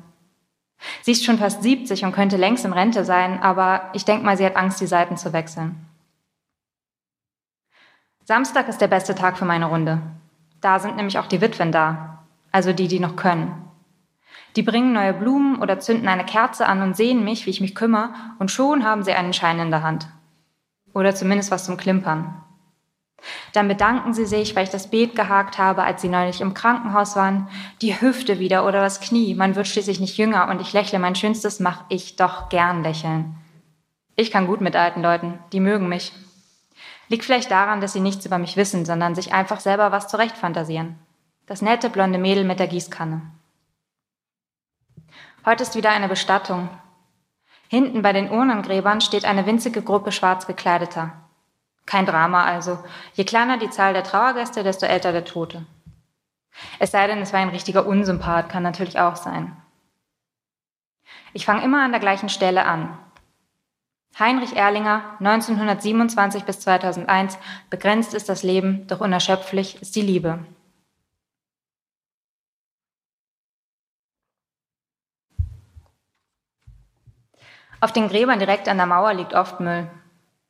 Sie 1.01 1.11
ist 1.11 1.25
schon 1.25 1.39
fast 1.39 1.63
70 1.63 2.05
und 2.05 2.11
könnte 2.11 2.37
längst 2.37 2.65
in 2.65 2.73
Rente 2.73 3.03
sein, 3.03 3.41
aber 3.41 3.89
ich 3.93 4.05
denke 4.05 4.25
mal, 4.25 4.37
sie 4.37 4.45
hat 4.45 4.55
Angst, 4.55 4.79
die 4.79 4.87
Seiten 4.87 5.17
zu 5.17 5.33
wechseln. 5.33 5.87
Samstag 8.25 8.67
ist 8.67 8.81
der 8.81 8.87
beste 8.87 9.15
Tag 9.15 9.37
für 9.37 9.45
meine 9.45 9.67
Runde. 9.67 10.01
Da 10.61 10.79
sind 10.79 10.97
nämlich 10.97 11.17
auch 11.17 11.27
die 11.27 11.41
Witwen 11.41 11.71
da, 11.71 12.25
also 12.51 12.73
die, 12.73 12.87
die 12.87 12.99
noch 12.99 13.15
können. 13.15 13.66
Die 14.57 14.63
bringen 14.63 14.91
neue 14.91 15.13
Blumen 15.13 15.61
oder 15.61 15.79
zünden 15.79 16.07
eine 16.07 16.25
Kerze 16.25 16.65
an 16.65 16.81
und 16.81 16.97
sehen 16.97 17.23
mich, 17.23 17.45
wie 17.45 17.51
ich 17.51 17.61
mich 17.61 17.75
kümmere, 17.75 18.09
und 18.39 18.49
schon 18.49 18.83
haben 18.83 19.03
sie 19.03 19.13
einen 19.13 19.31
Schein 19.31 19.59
in 19.59 19.69
der 19.69 19.83
Hand. 19.83 20.07
Oder 20.95 21.13
zumindest 21.13 21.51
was 21.51 21.65
zum 21.65 21.77
Klimpern. 21.77 22.41
Dann 23.53 23.67
bedanken 23.67 24.15
sie 24.15 24.25
sich, 24.25 24.55
weil 24.55 24.63
ich 24.63 24.71
das 24.71 24.89
Beet 24.89 25.15
gehakt 25.15 25.59
habe, 25.59 25.83
als 25.83 26.01
sie 26.01 26.09
neulich 26.09 26.41
im 26.41 26.55
Krankenhaus 26.55 27.15
waren, 27.15 27.47
die 27.83 28.01
Hüfte 28.01 28.39
wieder 28.39 28.65
oder 28.65 28.81
das 28.81 28.99
Knie. 28.99 29.35
Man 29.35 29.55
wird 29.55 29.67
schließlich 29.67 29.99
nicht 29.99 30.17
jünger 30.17 30.49
und 30.49 30.59
ich 30.59 30.73
lächle. 30.73 30.97
Mein 30.97 31.15
Schönstes 31.15 31.59
mache 31.59 31.85
ich 31.89 32.15
doch 32.15 32.49
gern 32.49 32.81
lächeln. 32.81 33.35
Ich 34.15 34.31
kann 34.31 34.47
gut 34.47 34.61
mit 34.61 34.75
alten 34.75 35.03
Leuten, 35.03 35.37
die 35.53 35.59
mögen 35.59 35.87
mich. 35.87 36.13
Liegt 37.09 37.25
vielleicht 37.25 37.51
daran, 37.51 37.79
dass 37.79 37.93
sie 37.93 37.99
nichts 37.99 38.25
über 38.25 38.39
mich 38.39 38.57
wissen, 38.57 38.85
sondern 38.85 39.13
sich 39.13 39.33
einfach 39.33 39.59
selber 39.59 39.91
was 39.91 40.07
zurechtfantasieren. 40.07 40.95
Das 41.45 41.61
nette 41.61 41.91
blonde 41.91 42.17
Mädel 42.17 42.43
mit 42.43 42.59
der 42.59 42.67
Gießkanne. 42.67 43.21
Heute 45.47 45.63
ist 45.63 45.75
wieder 45.75 45.91
eine 45.91 46.09
Bestattung. 46.09 46.67
Hinten 47.69 48.01
bei 48.01 48.11
den 48.11 48.29
Urnengräbern 48.29 48.99
steht 48.99 49.23
eine 49.23 49.45
winzige 49.45 49.81
Gruppe 49.81 50.11
schwarz 50.11 50.45
gekleideter. 50.45 51.13
Kein 51.85 52.05
Drama 52.05 52.43
also. 52.43 52.79
Je 53.13 53.23
kleiner 53.23 53.57
die 53.57 53.69
Zahl 53.69 53.93
der 53.93 54.03
Trauergäste, 54.03 54.65
desto 54.65 54.85
älter 54.87 55.13
der 55.13 55.23
Tote. 55.23 55.65
Es 56.79 56.91
sei 56.91 57.07
denn, 57.07 57.19
es 57.21 57.31
war 57.31 57.39
ein 57.39 57.47
richtiger 57.47 57.87
Unsympath, 57.87 58.49
kann 58.49 58.61
natürlich 58.61 58.99
auch 58.99 59.15
sein. 59.15 59.55
Ich 61.31 61.45
fange 61.45 61.63
immer 61.63 61.81
an 61.81 61.91
der 61.91 62.01
gleichen 62.01 62.27
Stelle 62.27 62.65
an, 62.65 62.97
Heinrich 64.19 64.55
Erlinger, 64.55 65.15
1927 65.19 66.43
bis 66.43 66.59
2001, 66.59 67.37
begrenzt 67.69 68.13
ist 68.13 68.27
das 68.27 68.43
Leben, 68.43 68.85
doch 68.87 68.99
unerschöpflich 68.99 69.81
ist 69.81 69.95
die 69.95 70.01
Liebe. 70.01 70.39
Auf 77.79 77.91
den 77.91 78.07
Gräbern 78.07 78.39
direkt 78.39 78.67
an 78.67 78.77
der 78.77 78.87
Mauer 78.87 79.13
liegt 79.13 79.33
oft 79.33 79.59
Müll. 79.59 79.87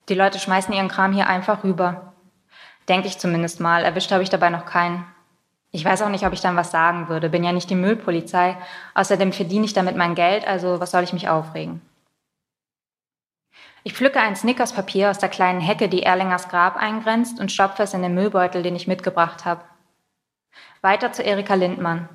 Die 0.07 0.15
Leute 0.15 0.39
schmeißen 0.39 0.73
ihren 0.73 0.87
Kram 0.87 1.11
hier 1.11 1.27
einfach 1.27 1.63
rüber. 1.63 2.13
Denke 2.87 3.07
ich 3.07 3.19
zumindest 3.19 3.59
mal, 3.59 3.83
erwischt 3.83 4.11
habe 4.11 4.23
ich 4.23 4.29
dabei 4.29 4.49
noch 4.49 4.65
keinen. 4.65 5.05
Ich 5.71 5.83
weiß 5.83 6.01
auch 6.01 6.09
nicht, 6.09 6.25
ob 6.25 6.31
ich 6.31 6.39
dann 6.39 6.55
was 6.55 6.71
sagen 6.71 7.09
würde, 7.09 7.29
bin 7.29 7.43
ja 7.43 7.51
nicht 7.51 7.69
die 7.69 7.75
Müllpolizei. 7.75 8.55
Außerdem 8.93 9.33
verdiene 9.33 9.65
ich 9.65 9.73
damit 9.73 9.97
mein 9.97 10.15
Geld, 10.15 10.47
also 10.47 10.79
was 10.79 10.91
soll 10.91 11.03
ich 11.03 11.11
mich 11.11 11.27
aufregen? 11.27 11.81
Ich 13.83 13.93
pflücke 13.93 14.19
ein 14.19 14.35
Snickerspapier 14.35 15.09
aus 15.09 15.17
der 15.17 15.29
kleinen 15.29 15.61
Hecke, 15.61 15.89
die 15.89 16.03
Erlingers 16.03 16.49
Grab 16.49 16.77
eingrenzt, 16.77 17.39
und 17.39 17.51
stopfe 17.51 17.83
es 17.83 17.93
in 17.93 18.01
den 18.01 18.15
Müllbeutel, 18.15 18.63
den 18.63 18.75
ich 18.75 18.87
mitgebracht 18.87 19.45
habe. 19.45 19.61
Weiter 20.81 21.11
zu 21.11 21.23
Erika 21.23 21.53
Lindmann. 21.53 22.09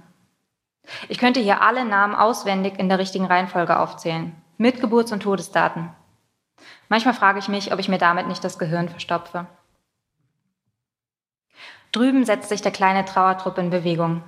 Ich 1.09 1.19
könnte 1.19 1.41
hier 1.41 1.63
alle 1.63 1.85
Namen 1.85 2.15
auswendig 2.15 2.79
in 2.79 2.89
der 2.89 2.99
richtigen 2.99 3.27
Reihenfolge 3.27 3.79
aufzählen, 3.79 4.35
mit 4.63 4.81
Geburts- 4.81 5.11
und 5.11 5.25
Todesdaten. 5.25 5.91
Manchmal 6.89 7.15
frage 7.15 7.41
ich 7.41 7.49
mich, 7.49 7.73
ob 7.73 7.81
ich 7.81 7.89
mir 7.89 7.99
damit 7.99 8.29
nicht 8.29 8.45
das 8.45 8.61
Gehirn 8.61 8.89
verstopfe. 8.89 9.47
Drüben 11.91 12.25
setzt 12.25 12.49
sich 12.49 12.63
der 12.63 12.71
kleine 12.71 13.05
Trauertrupp 13.05 13.59
in 13.59 13.71
Bewegung. 13.71 14.23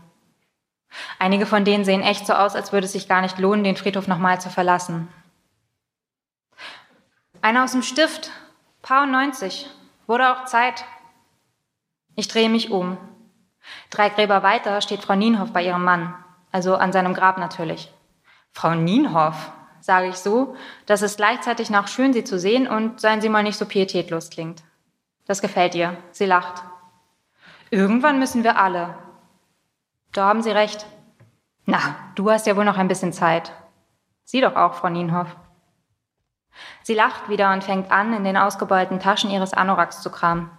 Einige 1.21 1.47
von 1.47 1.65
denen 1.65 1.85
sehen 1.85 2.03
echt 2.03 2.27
so 2.27 2.33
aus, 2.33 2.57
als 2.57 2.73
würde 2.73 2.87
es 2.87 2.93
sich 2.93 3.09
gar 3.09 3.23
nicht 3.23 3.39
lohnen, 3.39 3.63
den 3.63 3.77
Friedhof 3.77 4.09
nochmal 4.09 4.41
zu 4.41 4.51
verlassen. 4.51 5.09
Einer 7.41 7.63
aus 7.63 7.73
dem 7.73 7.83
Stift, 7.83 8.33
Paar 8.83 9.07
90, 9.07 9.71
wurde 10.09 10.33
auch 10.33 10.47
Zeit. 10.47 10.85
Ich 12.17 12.27
drehe 12.27 12.49
mich 12.51 12.73
um. 12.73 12.99
Drei 13.91 14.09
Gräber 14.09 14.43
weiter 14.43 14.81
steht 14.81 15.03
Frau 15.03 15.15
Nienhoff 15.15 15.53
bei 15.53 15.65
ihrem 15.65 15.85
Mann, 15.85 16.13
also 16.51 16.75
an 16.75 16.93
seinem 16.93 17.15
Grab 17.15 17.39
natürlich. 17.39 17.93
Frau 18.53 18.75
Nienhoff, 18.75 19.53
sage 19.85 20.09
ich 20.09 20.17
so, 20.17 20.57
dass 20.87 21.03
es 21.03 21.19
gleichzeitig 21.19 21.69
noch 21.69 21.89
schön, 21.89 22.15
sie 22.15 22.25
zu 22.25 22.39
sehen 22.39 22.67
und 22.67 23.03
seien 23.03 23.21
Sie 23.21 23.29
mal 23.29 23.43
nicht 23.43 23.59
so 23.59 23.67
pietätlos 23.67 24.31
klingt. 24.31 24.63
Das 25.27 25.43
gefällt 25.43 25.75
ihr. 25.75 25.99
Sie 26.11 26.25
lacht. 26.25 26.63
Irgendwann 27.69 28.19
müssen 28.19 28.45
wir 28.45 28.59
alle. 28.59 28.97
Da 30.13 30.25
haben 30.25 30.43
Sie 30.43 30.51
recht. 30.51 30.87
Na, 31.67 31.97
du 32.15 32.31
hast 32.31 32.47
ja 32.47 32.57
wohl 32.57 32.65
noch 32.65 32.79
ein 32.79 32.89
bisschen 32.89 33.13
Zeit. 33.13 33.53
Sie 34.25 34.41
doch 34.41 34.57
auch, 34.57 34.73
Frau 34.73 34.89
Nienhoff. 34.89 35.37
Sie 36.83 36.95
lacht 36.95 37.29
wieder 37.29 37.53
und 37.53 37.63
fängt 37.63 37.91
an, 37.91 38.15
in 38.15 38.25
den 38.25 38.39
ausgebeulten 38.39 39.01
Taschen 39.01 39.31
ihres 39.31 39.53
Anoraks 39.53 40.01
zu 40.01 40.11
kramen. 40.11 40.51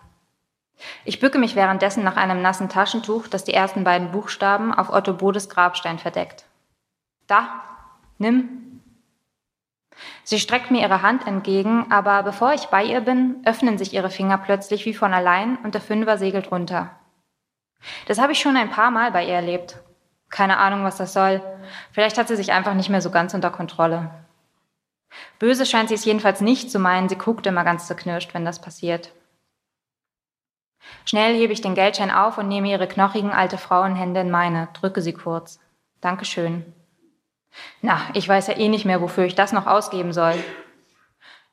Ich 1.04 1.20
bücke 1.20 1.40
mich 1.40 1.56
währenddessen 1.56 2.04
nach 2.04 2.16
einem 2.16 2.44
nassen 2.44 2.70
Taschentuch, 2.70 3.28
das 3.28 3.44
die 3.44 3.54
ersten 3.56 3.84
beiden 3.84 4.12
Buchstaben 4.12 4.72
auf 4.72 4.92
Otto 4.92 5.14
Bodes 5.14 5.50
Grabstein 5.50 5.98
verdeckt. 5.98 6.46
Da, 7.26 7.64
nimm. 8.20 8.65
Sie 10.24 10.40
streckt 10.40 10.72
mir 10.72 10.82
ihre 10.82 11.02
Hand 11.02 11.28
entgegen, 11.28 11.92
aber 11.92 12.24
bevor 12.24 12.54
ich 12.54 12.66
bei 12.66 12.84
ihr 12.84 13.02
bin, 13.02 13.42
öffnen 13.46 13.78
sich 13.78 13.94
ihre 13.94 14.10
Finger 14.10 14.38
plötzlich 14.38 14.86
wie 14.86 14.94
von 14.94 15.14
allein 15.14 15.58
und 15.64 15.74
der 15.74 15.82
Fünfer 15.82 16.18
segelt 16.18 16.52
runter. 16.52 16.92
Das 18.08 18.20
habe 18.20 18.32
ich 18.32 18.40
schon 18.40 18.58
ein 18.58 18.72
paar 18.72 18.92
Mal 18.92 19.12
bei 19.12 19.26
ihr 19.26 19.34
erlebt. 19.34 19.78
Keine 20.30 20.58
Ahnung, 20.58 20.84
was 20.84 20.98
das 20.98 21.14
soll. 21.14 21.42
Vielleicht 21.92 22.18
hat 22.18 22.28
sie 22.28 22.36
sich 22.36 22.52
einfach 22.52 22.74
nicht 22.74 22.90
mehr 22.90 23.02
so 23.02 23.12
ganz 23.12 23.34
unter 23.34 23.52
Kontrolle. 23.52 24.10
Böse 25.40 25.66
scheint 25.66 25.90
sie 25.90 25.96
es 25.96 26.06
jedenfalls 26.06 26.42
nicht 26.42 26.72
zu 26.72 26.80
meinen, 26.80 27.10
sie 27.10 27.18
guckt 27.18 27.46
immer 27.46 27.64
ganz 27.64 27.88
zerknirscht, 27.88 28.34
wenn 28.34 28.46
das 28.46 28.60
passiert. 28.60 29.12
Schnell 31.06 31.36
hebe 31.36 31.54
ich 31.54 31.62
den 31.62 31.76
Geldschein 31.76 32.12
auf 32.12 32.38
und 32.38 32.48
nehme 32.48 32.70
ihre 32.70 32.88
knochigen 32.88 33.32
alte 33.32 33.58
Frauenhände 33.58 34.22
in 34.22 34.32
meine, 34.32 34.68
drücke 34.74 35.02
sie 35.02 35.14
kurz. 35.14 35.60
Dankeschön. 36.02 36.74
Na, 37.82 38.02
ich 38.14 38.28
weiß 38.28 38.48
ja 38.48 38.58
eh 38.58 38.70
nicht 38.70 38.86
mehr, 38.86 39.02
wofür 39.02 39.26
ich 39.26 39.36
das 39.36 39.54
noch 39.54 39.68
ausgeben 39.68 40.14
soll. 40.14 40.36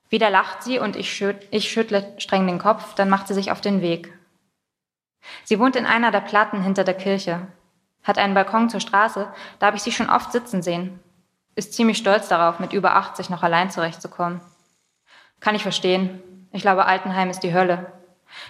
Wieder 0.09 0.31
lacht 0.31 0.63
sie 0.63 0.79
und 0.79 0.97
ich, 0.97 1.13
schüt 1.13 1.37
ich 1.51 1.71
schüttle 1.71 2.15
streng 2.19 2.47
den 2.47 2.59
Kopf, 2.59 2.95
dann 2.95 3.09
macht 3.09 3.29
sie 3.29 3.35
sich 3.35 3.51
auf 3.51 3.61
den 3.61 3.81
Weg. 3.81 4.13
Sie 5.45 5.59
wohnt 5.59 5.77
in 5.77 5.87
einer 5.87 6.11
der 6.11 6.21
Platten 6.21 6.63
hinter 6.63 6.85
der 6.85 6.95
Kirche, 6.95 7.47
hat 8.03 8.19
einen 8.19 8.35
Balkon 8.35 8.69
zur 8.69 8.81
Straße, 8.81 9.33
da 9.59 9.67
habe 9.67 9.77
ich 9.77 9.83
sie 9.83 9.93
schon 9.93 10.11
oft 10.11 10.33
sitzen 10.33 10.63
sehen. 10.63 11.01
Ist 11.55 11.75
ziemlich 11.75 11.99
stolz 11.99 12.29
darauf, 12.29 12.59
mit 12.59 12.73
über 12.73 12.97
80 12.97 13.31
noch 13.31 13.43
allein 13.43 13.71
zurechtzukommen. 13.71 14.41
Kann 15.41 15.55
ich 15.55 15.63
verstehen. 15.63 16.23
Ich 16.53 16.63
glaube, 16.63 16.87
Altenheim 16.87 17.31
ist 17.31 17.41
die 17.41 17.53
Hölle. 17.53 17.93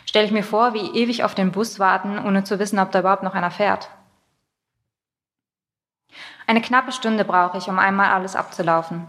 Stelle 0.04 0.26
ich 0.26 0.32
mir 0.32 0.44
vor, 0.44 0.74
wie 0.74 1.00
ewig 1.00 1.24
auf 1.24 1.34
den 1.34 1.52
Bus 1.52 1.78
warten, 1.78 2.18
ohne 2.18 2.44
zu 2.44 2.58
wissen, 2.58 2.78
ob 2.78 2.92
da 2.92 3.00
überhaupt 3.00 3.22
noch 3.22 3.34
einer 3.34 3.50
fährt. 3.50 3.88
Eine 6.46 6.60
knappe 6.60 6.92
Stunde 6.92 7.24
brauche 7.24 7.58
ich, 7.58 7.68
um 7.68 7.78
einmal 7.78 8.10
alles 8.10 8.36
abzulaufen. 8.36 9.08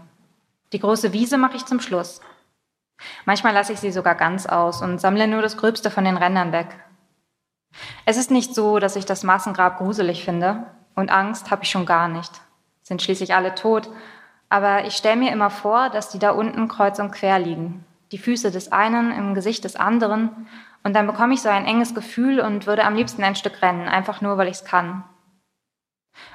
Die 0.72 0.80
große 0.80 1.12
Wiese 1.12 1.38
mache 1.38 1.56
ich 1.56 1.66
zum 1.66 1.80
Schluss. 1.80 2.20
Manchmal 3.24 3.54
lasse 3.54 3.72
ich 3.72 3.80
sie 3.80 3.92
sogar 3.92 4.14
ganz 4.14 4.46
aus 4.46 4.82
und 4.82 5.00
sammle 5.00 5.28
nur 5.28 5.42
das 5.42 5.56
Gröbste 5.56 5.90
von 5.90 6.04
den 6.04 6.16
Rändern 6.16 6.52
weg. 6.52 6.68
Es 8.04 8.16
ist 8.16 8.30
nicht 8.30 8.54
so, 8.54 8.78
dass 8.78 8.96
ich 8.96 9.04
das 9.04 9.24
Massengrab 9.24 9.78
gruselig 9.78 10.24
finde 10.24 10.64
und 10.94 11.10
Angst 11.10 11.50
habe 11.50 11.64
ich 11.64 11.70
schon 11.70 11.86
gar 11.86 12.08
nicht. 12.08 12.40
Sind 12.82 13.02
schließlich 13.02 13.34
alle 13.34 13.54
tot, 13.54 13.90
aber 14.48 14.84
ich 14.84 14.94
stelle 14.94 15.16
mir 15.16 15.32
immer 15.32 15.50
vor, 15.50 15.90
dass 15.90 16.10
die 16.10 16.18
da 16.18 16.30
unten 16.30 16.68
kreuz 16.68 16.98
und 16.98 17.10
quer 17.10 17.38
liegen, 17.38 17.84
die 18.12 18.18
Füße 18.18 18.50
des 18.50 18.70
einen 18.70 19.10
im 19.12 19.34
Gesicht 19.34 19.64
des 19.64 19.76
anderen 19.76 20.46
und 20.84 20.94
dann 20.94 21.06
bekomme 21.06 21.34
ich 21.34 21.42
so 21.42 21.48
ein 21.48 21.66
enges 21.66 21.94
Gefühl 21.94 22.40
und 22.40 22.66
würde 22.66 22.84
am 22.84 22.94
liebsten 22.94 23.24
ein 23.24 23.36
Stück 23.36 23.62
rennen, 23.62 23.88
einfach 23.88 24.20
nur, 24.20 24.36
weil 24.36 24.48
ich 24.48 24.58
es 24.58 24.64
kann. 24.64 25.02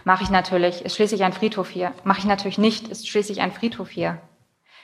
Mache 0.03 0.23
ich 0.23 0.29
natürlich, 0.29 0.85
ist 0.85 0.95
schließlich 0.95 1.23
ein 1.23 1.33
Friedhof 1.33 1.69
hier. 1.69 1.93
Mache 2.03 2.19
ich 2.19 2.25
natürlich 2.25 2.57
nicht, 2.57 2.87
ist 2.87 3.07
schließlich 3.07 3.41
ein 3.41 3.51
Friedhof 3.51 3.89
hier. 3.89 4.19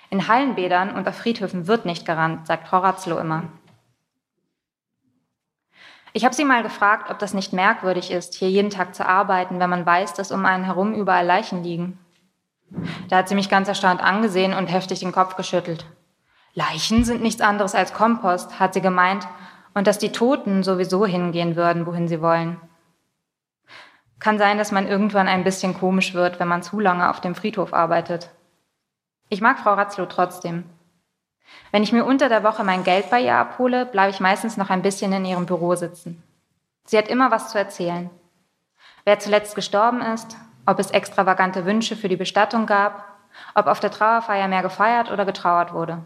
In 0.09 0.27
Hallenbädern 0.27 0.93
und 0.93 1.07
auf 1.07 1.15
Friedhöfen 1.15 1.67
wird 1.67 1.85
nicht 1.85 2.05
gerannt, 2.05 2.47
sagt 2.47 2.67
Frau 2.67 2.79
Ratzlow 2.79 3.17
immer. 3.17 3.43
Ich 6.13 6.23
habe 6.23 6.33
sie 6.33 6.45
mal 6.45 6.63
gefragt, 6.63 7.11
ob 7.11 7.19
das 7.19 7.33
nicht 7.33 7.51
merkwürdig 7.51 8.09
ist, 8.09 8.35
hier 8.35 8.49
jeden 8.49 8.69
Tag 8.69 8.95
zu 8.95 9.05
arbeiten, 9.05 9.59
wenn 9.59 9.69
man 9.69 9.85
weiß, 9.85 10.13
dass 10.13 10.31
um 10.31 10.45
einen 10.45 10.63
herum 10.63 10.93
überall 10.93 11.25
Leichen 11.25 11.63
liegen. 11.63 11.99
Da 13.09 13.17
hat 13.17 13.27
sie 13.27 13.35
mich 13.35 13.49
ganz 13.49 13.67
erstaunt 13.67 14.01
angesehen 14.01 14.53
und 14.53 14.67
heftig 14.67 14.99
den 14.99 15.11
Kopf 15.11 15.35
geschüttelt. 15.35 15.85
Leichen 16.53 17.03
sind 17.03 17.21
nichts 17.21 17.41
anderes 17.41 17.75
als 17.75 17.93
Kompost, 17.93 18.61
hat 18.61 18.73
sie 18.73 18.81
gemeint, 18.81 19.27
und 19.73 19.87
dass 19.87 19.97
die 19.97 20.13
Toten 20.13 20.63
sowieso 20.63 21.05
hingehen 21.05 21.57
würden, 21.57 21.85
wohin 21.85 22.07
sie 22.07 22.21
wollen. 22.21 22.61
Kann 24.25 24.39
sein, 24.39 24.57
dass 24.57 24.71
man 24.71 24.87
irgendwann 24.87 25.27
ein 25.27 25.43
bisschen 25.43 25.75
komisch 25.75 26.15
wird, 26.15 26.39
wenn 26.39 26.47
man 26.47 26.63
zu 26.63 26.79
lange 26.79 27.11
auf 27.11 27.21
dem 27.21 27.35
Friedhof 27.35 27.75
arbeitet. 27.75 28.31
Ich 29.29 29.39
mag 29.39 29.59
Frau 29.59 29.75
Ratzlow 29.75 30.07
trotzdem. 30.07 30.63
Wenn 31.69 31.83
ich 31.83 31.91
mir 31.91 32.05
unter 32.05 32.27
der 32.27 32.43
Woche 32.43 32.63
mein 32.63 32.83
Geld 32.83 33.11
bei 33.11 33.21
ihr 33.21 33.35
abhole, 33.35 33.85
bleibe 33.85 34.09
ich 34.09 34.19
meistens 34.19 34.57
noch 34.57 34.71
ein 34.71 34.81
bisschen 34.81 35.13
in 35.13 35.25
ihrem 35.25 35.45
Büro 35.45 35.75
sitzen. 35.75 36.23
Sie 36.85 36.97
hat 36.97 37.07
immer 37.07 37.29
was 37.29 37.51
zu 37.51 37.59
erzählen. 37.59 38.09
Wer 39.03 39.19
zuletzt 39.19 39.53
gestorben 39.53 40.01
ist, 40.01 40.35
ob 40.65 40.79
es 40.79 40.89
extravagante 40.89 41.65
Wünsche 41.65 41.95
für 41.95 42.09
die 42.09 42.17
Bestattung 42.17 42.65
gab, 42.65 43.05
ob 43.53 43.67
auf 43.67 43.79
der 43.79 43.91
Trauerfeier 43.91 44.47
mehr 44.47 44.63
gefeiert 44.63 45.11
oder 45.11 45.25
getrauert 45.25 45.71
wurde. 45.71 45.99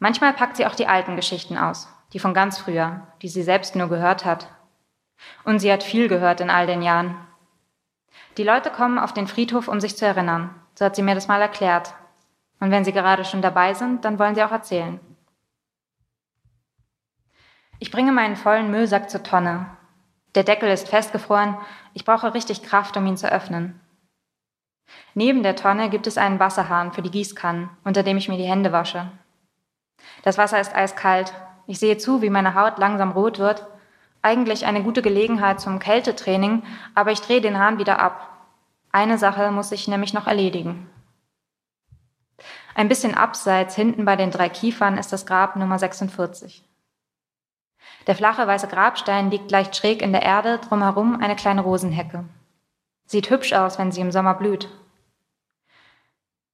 Manchmal 0.00 0.34
packt 0.34 0.58
sie 0.58 0.66
auch 0.66 0.74
die 0.74 0.86
alten 0.86 1.16
Geschichten 1.16 1.56
aus, 1.56 1.88
die 2.12 2.18
von 2.18 2.34
ganz 2.34 2.58
früher, 2.58 3.06
die 3.22 3.28
sie 3.30 3.42
selbst 3.42 3.74
nur 3.74 3.88
gehört 3.88 4.26
hat. 4.26 4.48
Und 5.44 5.58
sie 5.60 5.72
hat 5.72 5.82
viel 5.82 6.08
gehört 6.08 6.40
in 6.40 6.50
all 6.50 6.66
den 6.66 6.82
Jahren. 6.82 7.16
Die 8.36 8.44
Leute 8.44 8.70
kommen 8.70 8.98
auf 8.98 9.12
den 9.12 9.26
Friedhof, 9.26 9.68
um 9.68 9.80
sich 9.80 9.96
zu 9.96 10.06
erinnern. 10.06 10.54
So 10.74 10.84
hat 10.84 10.96
sie 10.96 11.02
mir 11.02 11.14
das 11.14 11.28
mal 11.28 11.40
erklärt. 11.40 11.94
Und 12.60 12.70
wenn 12.70 12.84
sie 12.84 12.92
gerade 12.92 13.24
schon 13.24 13.42
dabei 13.42 13.74
sind, 13.74 14.04
dann 14.04 14.18
wollen 14.18 14.34
sie 14.34 14.42
auch 14.42 14.52
erzählen. 14.52 15.00
Ich 17.80 17.90
bringe 17.90 18.12
meinen 18.12 18.36
vollen 18.36 18.70
Müllsack 18.70 19.10
zur 19.10 19.22
Tonne. 19.22 19.66
Der 20.34 20.44
Deckel 20.44 20.70
ist 20.70 20.88
festgefroren. 20.88 21.56
Ich 21.94 22.04
brauche 22.04 22.34
richtig 22.34 22.62
Kraft, 22.62 22.96
um 22.96 23.06
ihn 23.06 23.16
zu 23.16 23.30
öffnen. 23.30 23.80
Neben 25.14 25.42
der 25.42 25.56
Tonne 25.56 25.90
gibt 25.90 26.06
es 26.06 26.18
einen 26.18 26.40
Wasserhahn 26.40 26.92
für 26.92 27.02
die 27.02 27.10
Gießkannen, 27.10 27.70
unter 27.84 28.02
dem 28.02 28.16
ich 28.16 28.28
mir 28.28 28.36
die 28.38 28.44
Hände 28.44 28.72
wasche. 28.72 29.10
Das 30.22 30.38
Wasser 30.38 30.60
ist 30.60 30.74
eiskalt. 30.74 31.32
Ich 31.66 31.78
sehe 31.78 31.98
zu, 31.98 32.22
wie 32.22 32.30
meine 32.30 32.54
Haut 32.54 32.78
langsam 32.78 33.12
rot 33.12 33.38
wird. 33.38 33.66
Eigentlich 34.28 34.66
eine 34.66 34.82
gute 34.82 35.00
Gelegenheit 35.00 35.58
zum 35.58 35.78
Kältetraining, 35.78 36.62
aber 36.94 37.12
ich 37.12 37.22
drehe 37.22 37.40
den 37.40 37.58
Hahn 37.58 37.78
wieder 37.78 37.98
ab. 37.98 38.28
Eine 38.92 39.16
Sache 39.16 39.50
muss 39.50 39.72
ich 39.72 39.88
nämlich 39.88 40.12
noch 40.12 40.26
erledigen. 40.26 40.90
Ein 42.74 42.88
bisschen 42.88 43.14
abseits, 43.14 43.74
hinten 43.74 44.04
bei 44.04 44.16
den 44.16 44.30
drei 44.30 44.50
Kiefern, 44.50 44.98
ist 44.98 45.14
das 45.14 45.24
Grab 45.24 45.56
Nummer 45.56 45.78
46. 45.78 46.62
Der 48.06 48.14
flache 48.16 48.46
weiße 48.46 48.68
Grabstein 48.68 49.30
liegt 49.30 49.50
leicht 49.50 49.74
schräg 49.74 50.02
in 50.02 50.12
der 50.12 50.24
Erde, 50.24 50.58
drumherum 50.58 51.18
eine 51.22 51.34
kleine 51.34 51.62
Rosenhecke. 51.62 52.26
Sieht 53.06 53.30
hübsch 53.30 53.54
aus, 53.54 53.78
wenn 53.78 53.92
sie 53.92 54.02
im 54.02 54.12
Sommer 54.12 54.34
blüht. 54.34 54.68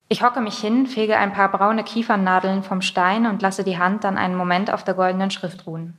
Ich 0.08 0.22
hocke 0.22 0.40
mich 0.40 0.58
hin, 0.58 0.86
fege 0.86 1.16
ein 1.16 1.32
paar 1.32 1.50
braune 1.50 1.82
Kiefernadeln 1.82 2.62
vom 2.62 2.82
Stein 2.82 3.26
und 3.26 3.42
lasse 3.42 3.64
die 3.64 3.78
Hand 3.78 4.04
dann 4.04 4.16
einen 4.16 4.36
Moment 4.36 4.72
auf 4.72 4.84
der 4.84 4.94
goldenen 4.94 5.32
Schrift 5.32 5.66
ruhen. 5.66 5.98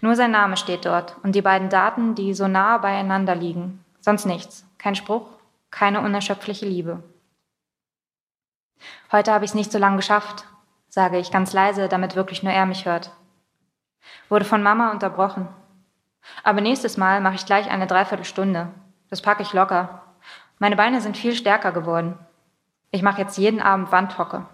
Nur 0.00 0.16
sein 0.16 0.30
Name 0.30 0.56
steht 0.56 0.84
dort 0.84 1.16
und 1.22 1.34
die 1.34 1.42
beiden 1.42 1.68
Daten, 1.68 2.14
die 2.14 2.34
so 2.34 2.48
nah 2.48 2.78
beieinander 2.78 3.34
liegen. 3.34 3.84
Sonst 4.00 4.26
nichts. 4.26 4.66
Kein 4.78 4.94
Spruch, 4.94 5.26
keine 5.70 6.00
unerschöpfliche 6.00 6.66
Liebe. 6.66 7.02
Heute 9.10 9.32
habe 9.32 9.44
ich 9.44 9.52
es 9.52 9.54
nicht 9.54 9.72
so 9.72 9.78
lange 9.78 9.96
geschafft, 9.96 10.44
sage 10.88 11.18
ich 11.18 11.30
ganz 11.30 11.52
leise, 11.52 11.88
damit 11.88 12.16
wirklich 12.16 12.42
nur 12.42 12.52
er 12.52 12.66
mich 12.66 12.84
hört. 12.84 13.12
Wurde 14.28 14.44
von 14.44 14.62
Mama 14.62 14.90
unterbrochen. 14.90 15.48
Aber 16.42 16.60
nächstes 16.60 16.96
Mal 16.96 17.20
mache 17.20 17.34
ich 17.34 17.46
gleich 17.46 17.70
eine 17.70 17.86
Dreiviertelstunde. 17.86 18.68
Das 19.10 19.22
packe 19.22 19.42
ich 19.42 19.52
locker. 19.52 20.02
Meine 20.58 20.76
Beine 20.76 21.00
sind 21.00 21.16
viel 21.16 21.34
stärker 21.34 21.72
geworden. 21.72 22.18
Ich 22.90 23.02
mache 23.02 23.20
jetzt 23.20 23.38
jeden 23.38 23.60
Abend 23.60 23.90
Wandhocke. 23.92 24.46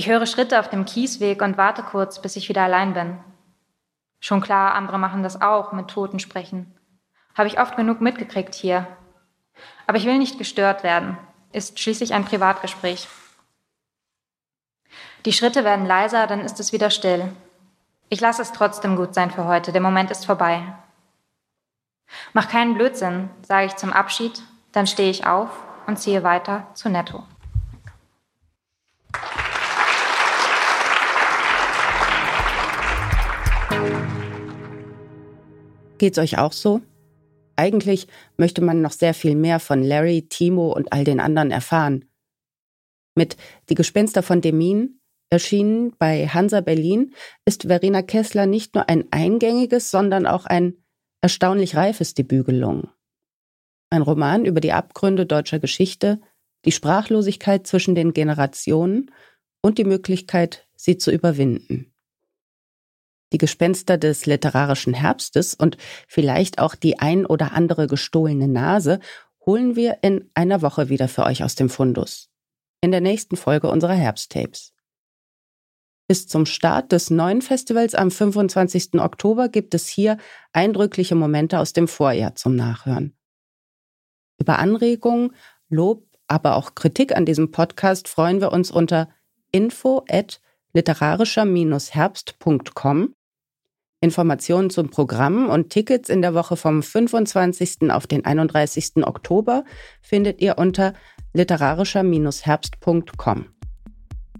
Ich 0.00 0.08
höre 0.08 0.24
Schritte 0.24 0.58
auf 0.58 0.70
dem 0.70 0.86
Kiesweg 0.86 1.42
und 1.42 1.58
warte 1.58 1.82
kurz, 1.82 2.22
bis 2.22 2.34
ich 2.34 2.48
wieder 2.48 2.62
allein 2.62 2.94
bin. 2.94 3.18
Schon 4.18 4.40
klar, 4.40 4.74
andere 4.74 4.98
machen 4.98 5.22
das 5.22 5.42
auch, 5.42 5.72
mit 5.72 5.88
Toten 5.88 6.20
sprechen. 6.20 6.74
Habe 7.34 7.48
ich 7.48 7.60
oft 7.60 7.76
genug 7.76 8.00
mitgekriegt 8.00 8.54
hier. 8.54 8.86
Aber 9.86 9.98
ich 9.98 10.06
will 10.06 10.16
nicht 10.16 10.38
gestört 10.38 10.84
werden. 10.84 11.18
Ist 11.52 11.78
schließlich 11.78 12.14
ein 12.14 12.24
Privatgespräch. 12.24 13.08
Die 15.26 15.34
Schritte 15.34 15.64
werden 15.64 15.84
leiser, 15.84 16.26
dann 16.26 16.40
ist 16.40 16.58
es 16.60 16.72
wieder 16.72 16.88
still. 16.88 17.30
Ich 18.08 18.22
lasse 18.22 18.40
es 18.40 18.52
trotzdem 18.52 18.96
gut 18.96 19.12
sein 19.12 19.30
für 19.30 19.44
heute. 19.44 19.70
Der 19.70 19.82
Moment 19.82 20.10
ist 20.10 20.24
vorbei. 20.24 20.62
Mach 22.32 22.48
keinen 22.48 22.72
Blödsinn, 22.72 23.28
sage 23.46 23.66
ich 23.66 23.76
zum 23.76 23.92
Abschied. 23.92 24.40
Dann 24.72 24.86
stehe 24.86 25.10
ich 25.10 25.26
auf 25.26 25.50
und 25.86 25.98
ziehe 25.98 26.22
weiter 26.22 26.68
zu 26.72 26.88
Netto. 26.88 27.22
Geht's 36.00 36.16
euch 36.16 36.38
auch 36.38 36.52
so? 36.52 36.80
Eigentlich 37.56 38.06
möchte 38.38 38.62
man 38.62 38.80
noch 38.80 38.92
sehr 38.92 39.12
viel 39.12 39.36
mehr 39.36 39.60
von 39.60 39.82
Larry, 39.82 40.22
Timo 40.30 40.72
und 40.72 40.94
all 40.94 41.04
den 41.04 41.20
anderen 41.20 41.50
erfahren. 41.50 42.06
Mit 43.14 43.36
Die 43.68 43.74
Gespenster 43.74 44.22
von 44.22 44.40
Demin, 44.40 44.98
erschienen 45.28 45.94
bei 45.98 46.26
Hansa 46.26 46.62
Berlin, 46.62 47.12
ist 47.44 47.64
Verena 47.64 48.00
Kessler 48.00 48.46
nicht 48.46 48.74
nur 48.74 48.88
ein 48.88 49.08
eingängiges, 49.10 49.90
sondern 49.90 50.26
auch 50.26 50.46
ein 50.46 50.82
erstaunlich 51.20 51.76
reifes 51.76 52.14
Debüt 52.14 52.46
gelungen. 52.46 52.88
Ein 53.90 54.00
Roman 54.00 54.46
über 54.46 54.60
die 54.60 54.72
Abgründe 54.72 55.26
deutscher 55.26 55.58
Geschichte, 55.58 56.18
die 56.64 56.72
Sprachlosigkeit 56.72 57.66
zwischen 57.66 57.94
den 57.94 58.14
Generationen 58.14 59.10
und 59.60 59.76
die 59.76 59.84
Möglichkeit, 59.84 60.66
sie 60.76 60.96
zu 60.96 61.10
überwinden 61.10 61.89
die 63.32 63.38
Gespenster 63.38 63.98
des 63.98 64.26
literarischen 64.26 64.94
Herbstes 64.94 65.54
und 65.54 65.76
vielleicht 66.08 66.58
auch 66.58 66.74
die 66.74 66.98
ein 66.98 67.26
oder 67.26 67.52
andere 67.52 67.86
gestohlene 67.86 68.48
Nase 68.48 68.98
holen 69.46 69.76
wir 69.76 69.98
in 70.02 70.28
einer 70.34 70.62
Woche 70.62 70.88
wieder 70.88 71.08
für 71.08 71.24
euch 71.24 71.42
aus 71.42 71.54
dem 71.54 71.70
Fundus. 71.70 72.28
In 72.80 72.90
der 72.90 73.00
nächsten 73.00 73.36
Folge 73.36 73.70
unserer 73.70 73.94
Herbsttapes. 73.94 74.72
Bis 76.08 76.26
zum 76.26 76.44
Start 76.44 76.90
des 76.92 77.10
neuen 77.10 77.40
Festivals 77.40 77.94
am 77.94 78.10
25. 78.10 78.94
Oktober 78.94 79.48
gibt 79.48 79.74
es 79.74 79.86
hier 79.86 80.18
eindrückliche 80.52 81.14
Momente 81.14 81.60
aus 81.60 81.72
dem 81.72 81.86
Vorjahr 81.86 82.34
zum 82.34 82.56
Nachhören. 82.56 83.16
Über 84.38 84.58
Anregungen, 84.58 85.36
Lob, 85.68 86.04
aber 86.26 86.56
auch 86.56 86.74
Kritik 86.74 87.16
an 87.16 87.26
diesem 87.26 87.52
Podcast 87.52 88.08
freuen 88.08 88.40
wir 88.40 88.50
uns 88.50 88.72
unter 88.72 89.08
info 89.52 90.04
at 90.08 90.40
literarischer-herbst.com 90.72 93.14
Informationen 94.02 94.70
zum 94.70 94.88
Programm 94.88 95.50
und 95.50 95.68
Tickets 95.68 96.08
in 96.08 96.22
der 96.22 96.32
Woche 96.32 96.56
vom 96.56 96.82
25. 96.82 97.90
auf 97.90 98.06
den 98.06 98.24
31. 98.24 99.06
Oktober 99.06 99.64
findet 100.00 100.40
ihr 100.40 100.56
unter 100.56 100.94
literarischer-herbst.com. 101.34 103.44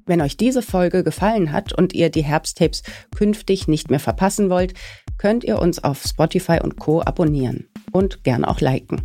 Wenn 0.07 0.23
euch 0.23 0.39
diese 0.39 0.63
Folge 0.63 1.05
gefallen 1.05 1.53
hat 1.53 1.75
und 1.75 1.93
ihr 1.93 2.09
die 2.11 2.25
Herbsttapes 2.25 2.85
künftig 3.15 3.69
nicht 3.69 3.91
mehr 3.91 4.01
verpassen 4.01 4.49
wollt, 4.49 4.73
könnt 5.19 5.45
ihr 5.45 5.61
uns 5.61 5.85
auf 5.85 6.03
Spotify 6.03 6.61
und 6.63 6.79
Co 6.79 7.03
abonnieren 7.03 7.69
und 7.93 8.25
gern 8.25 8.47
auch 8.47 8.61
liken. 8.61 9.03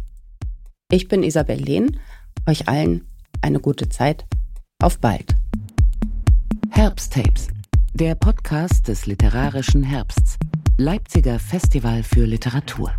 Ich 0.90 1.10
bin 1.10 1.22
Isabel 1.22 1.60
Lehn. 1.60 2.00
Euch 2.48 2.70
allen 2.70 3.10
eine 3.42 3.60
gute 3.60 3.90
Zeit. 3.90 4.26
Auf 4.82 5.00
bald. 5.00 5.36
Herbsttapes, 6.70 7.50
der 7.96 8.14
Podcast 8.14 8.90
des 8.90 9.06
literarischen 9.06 9.82
Herbsts. 9.82 10.38
Leipziger 10.78 11.40
Festival 11.40 12.04
für 12.04 12.26
Literatur. 12.26 12.94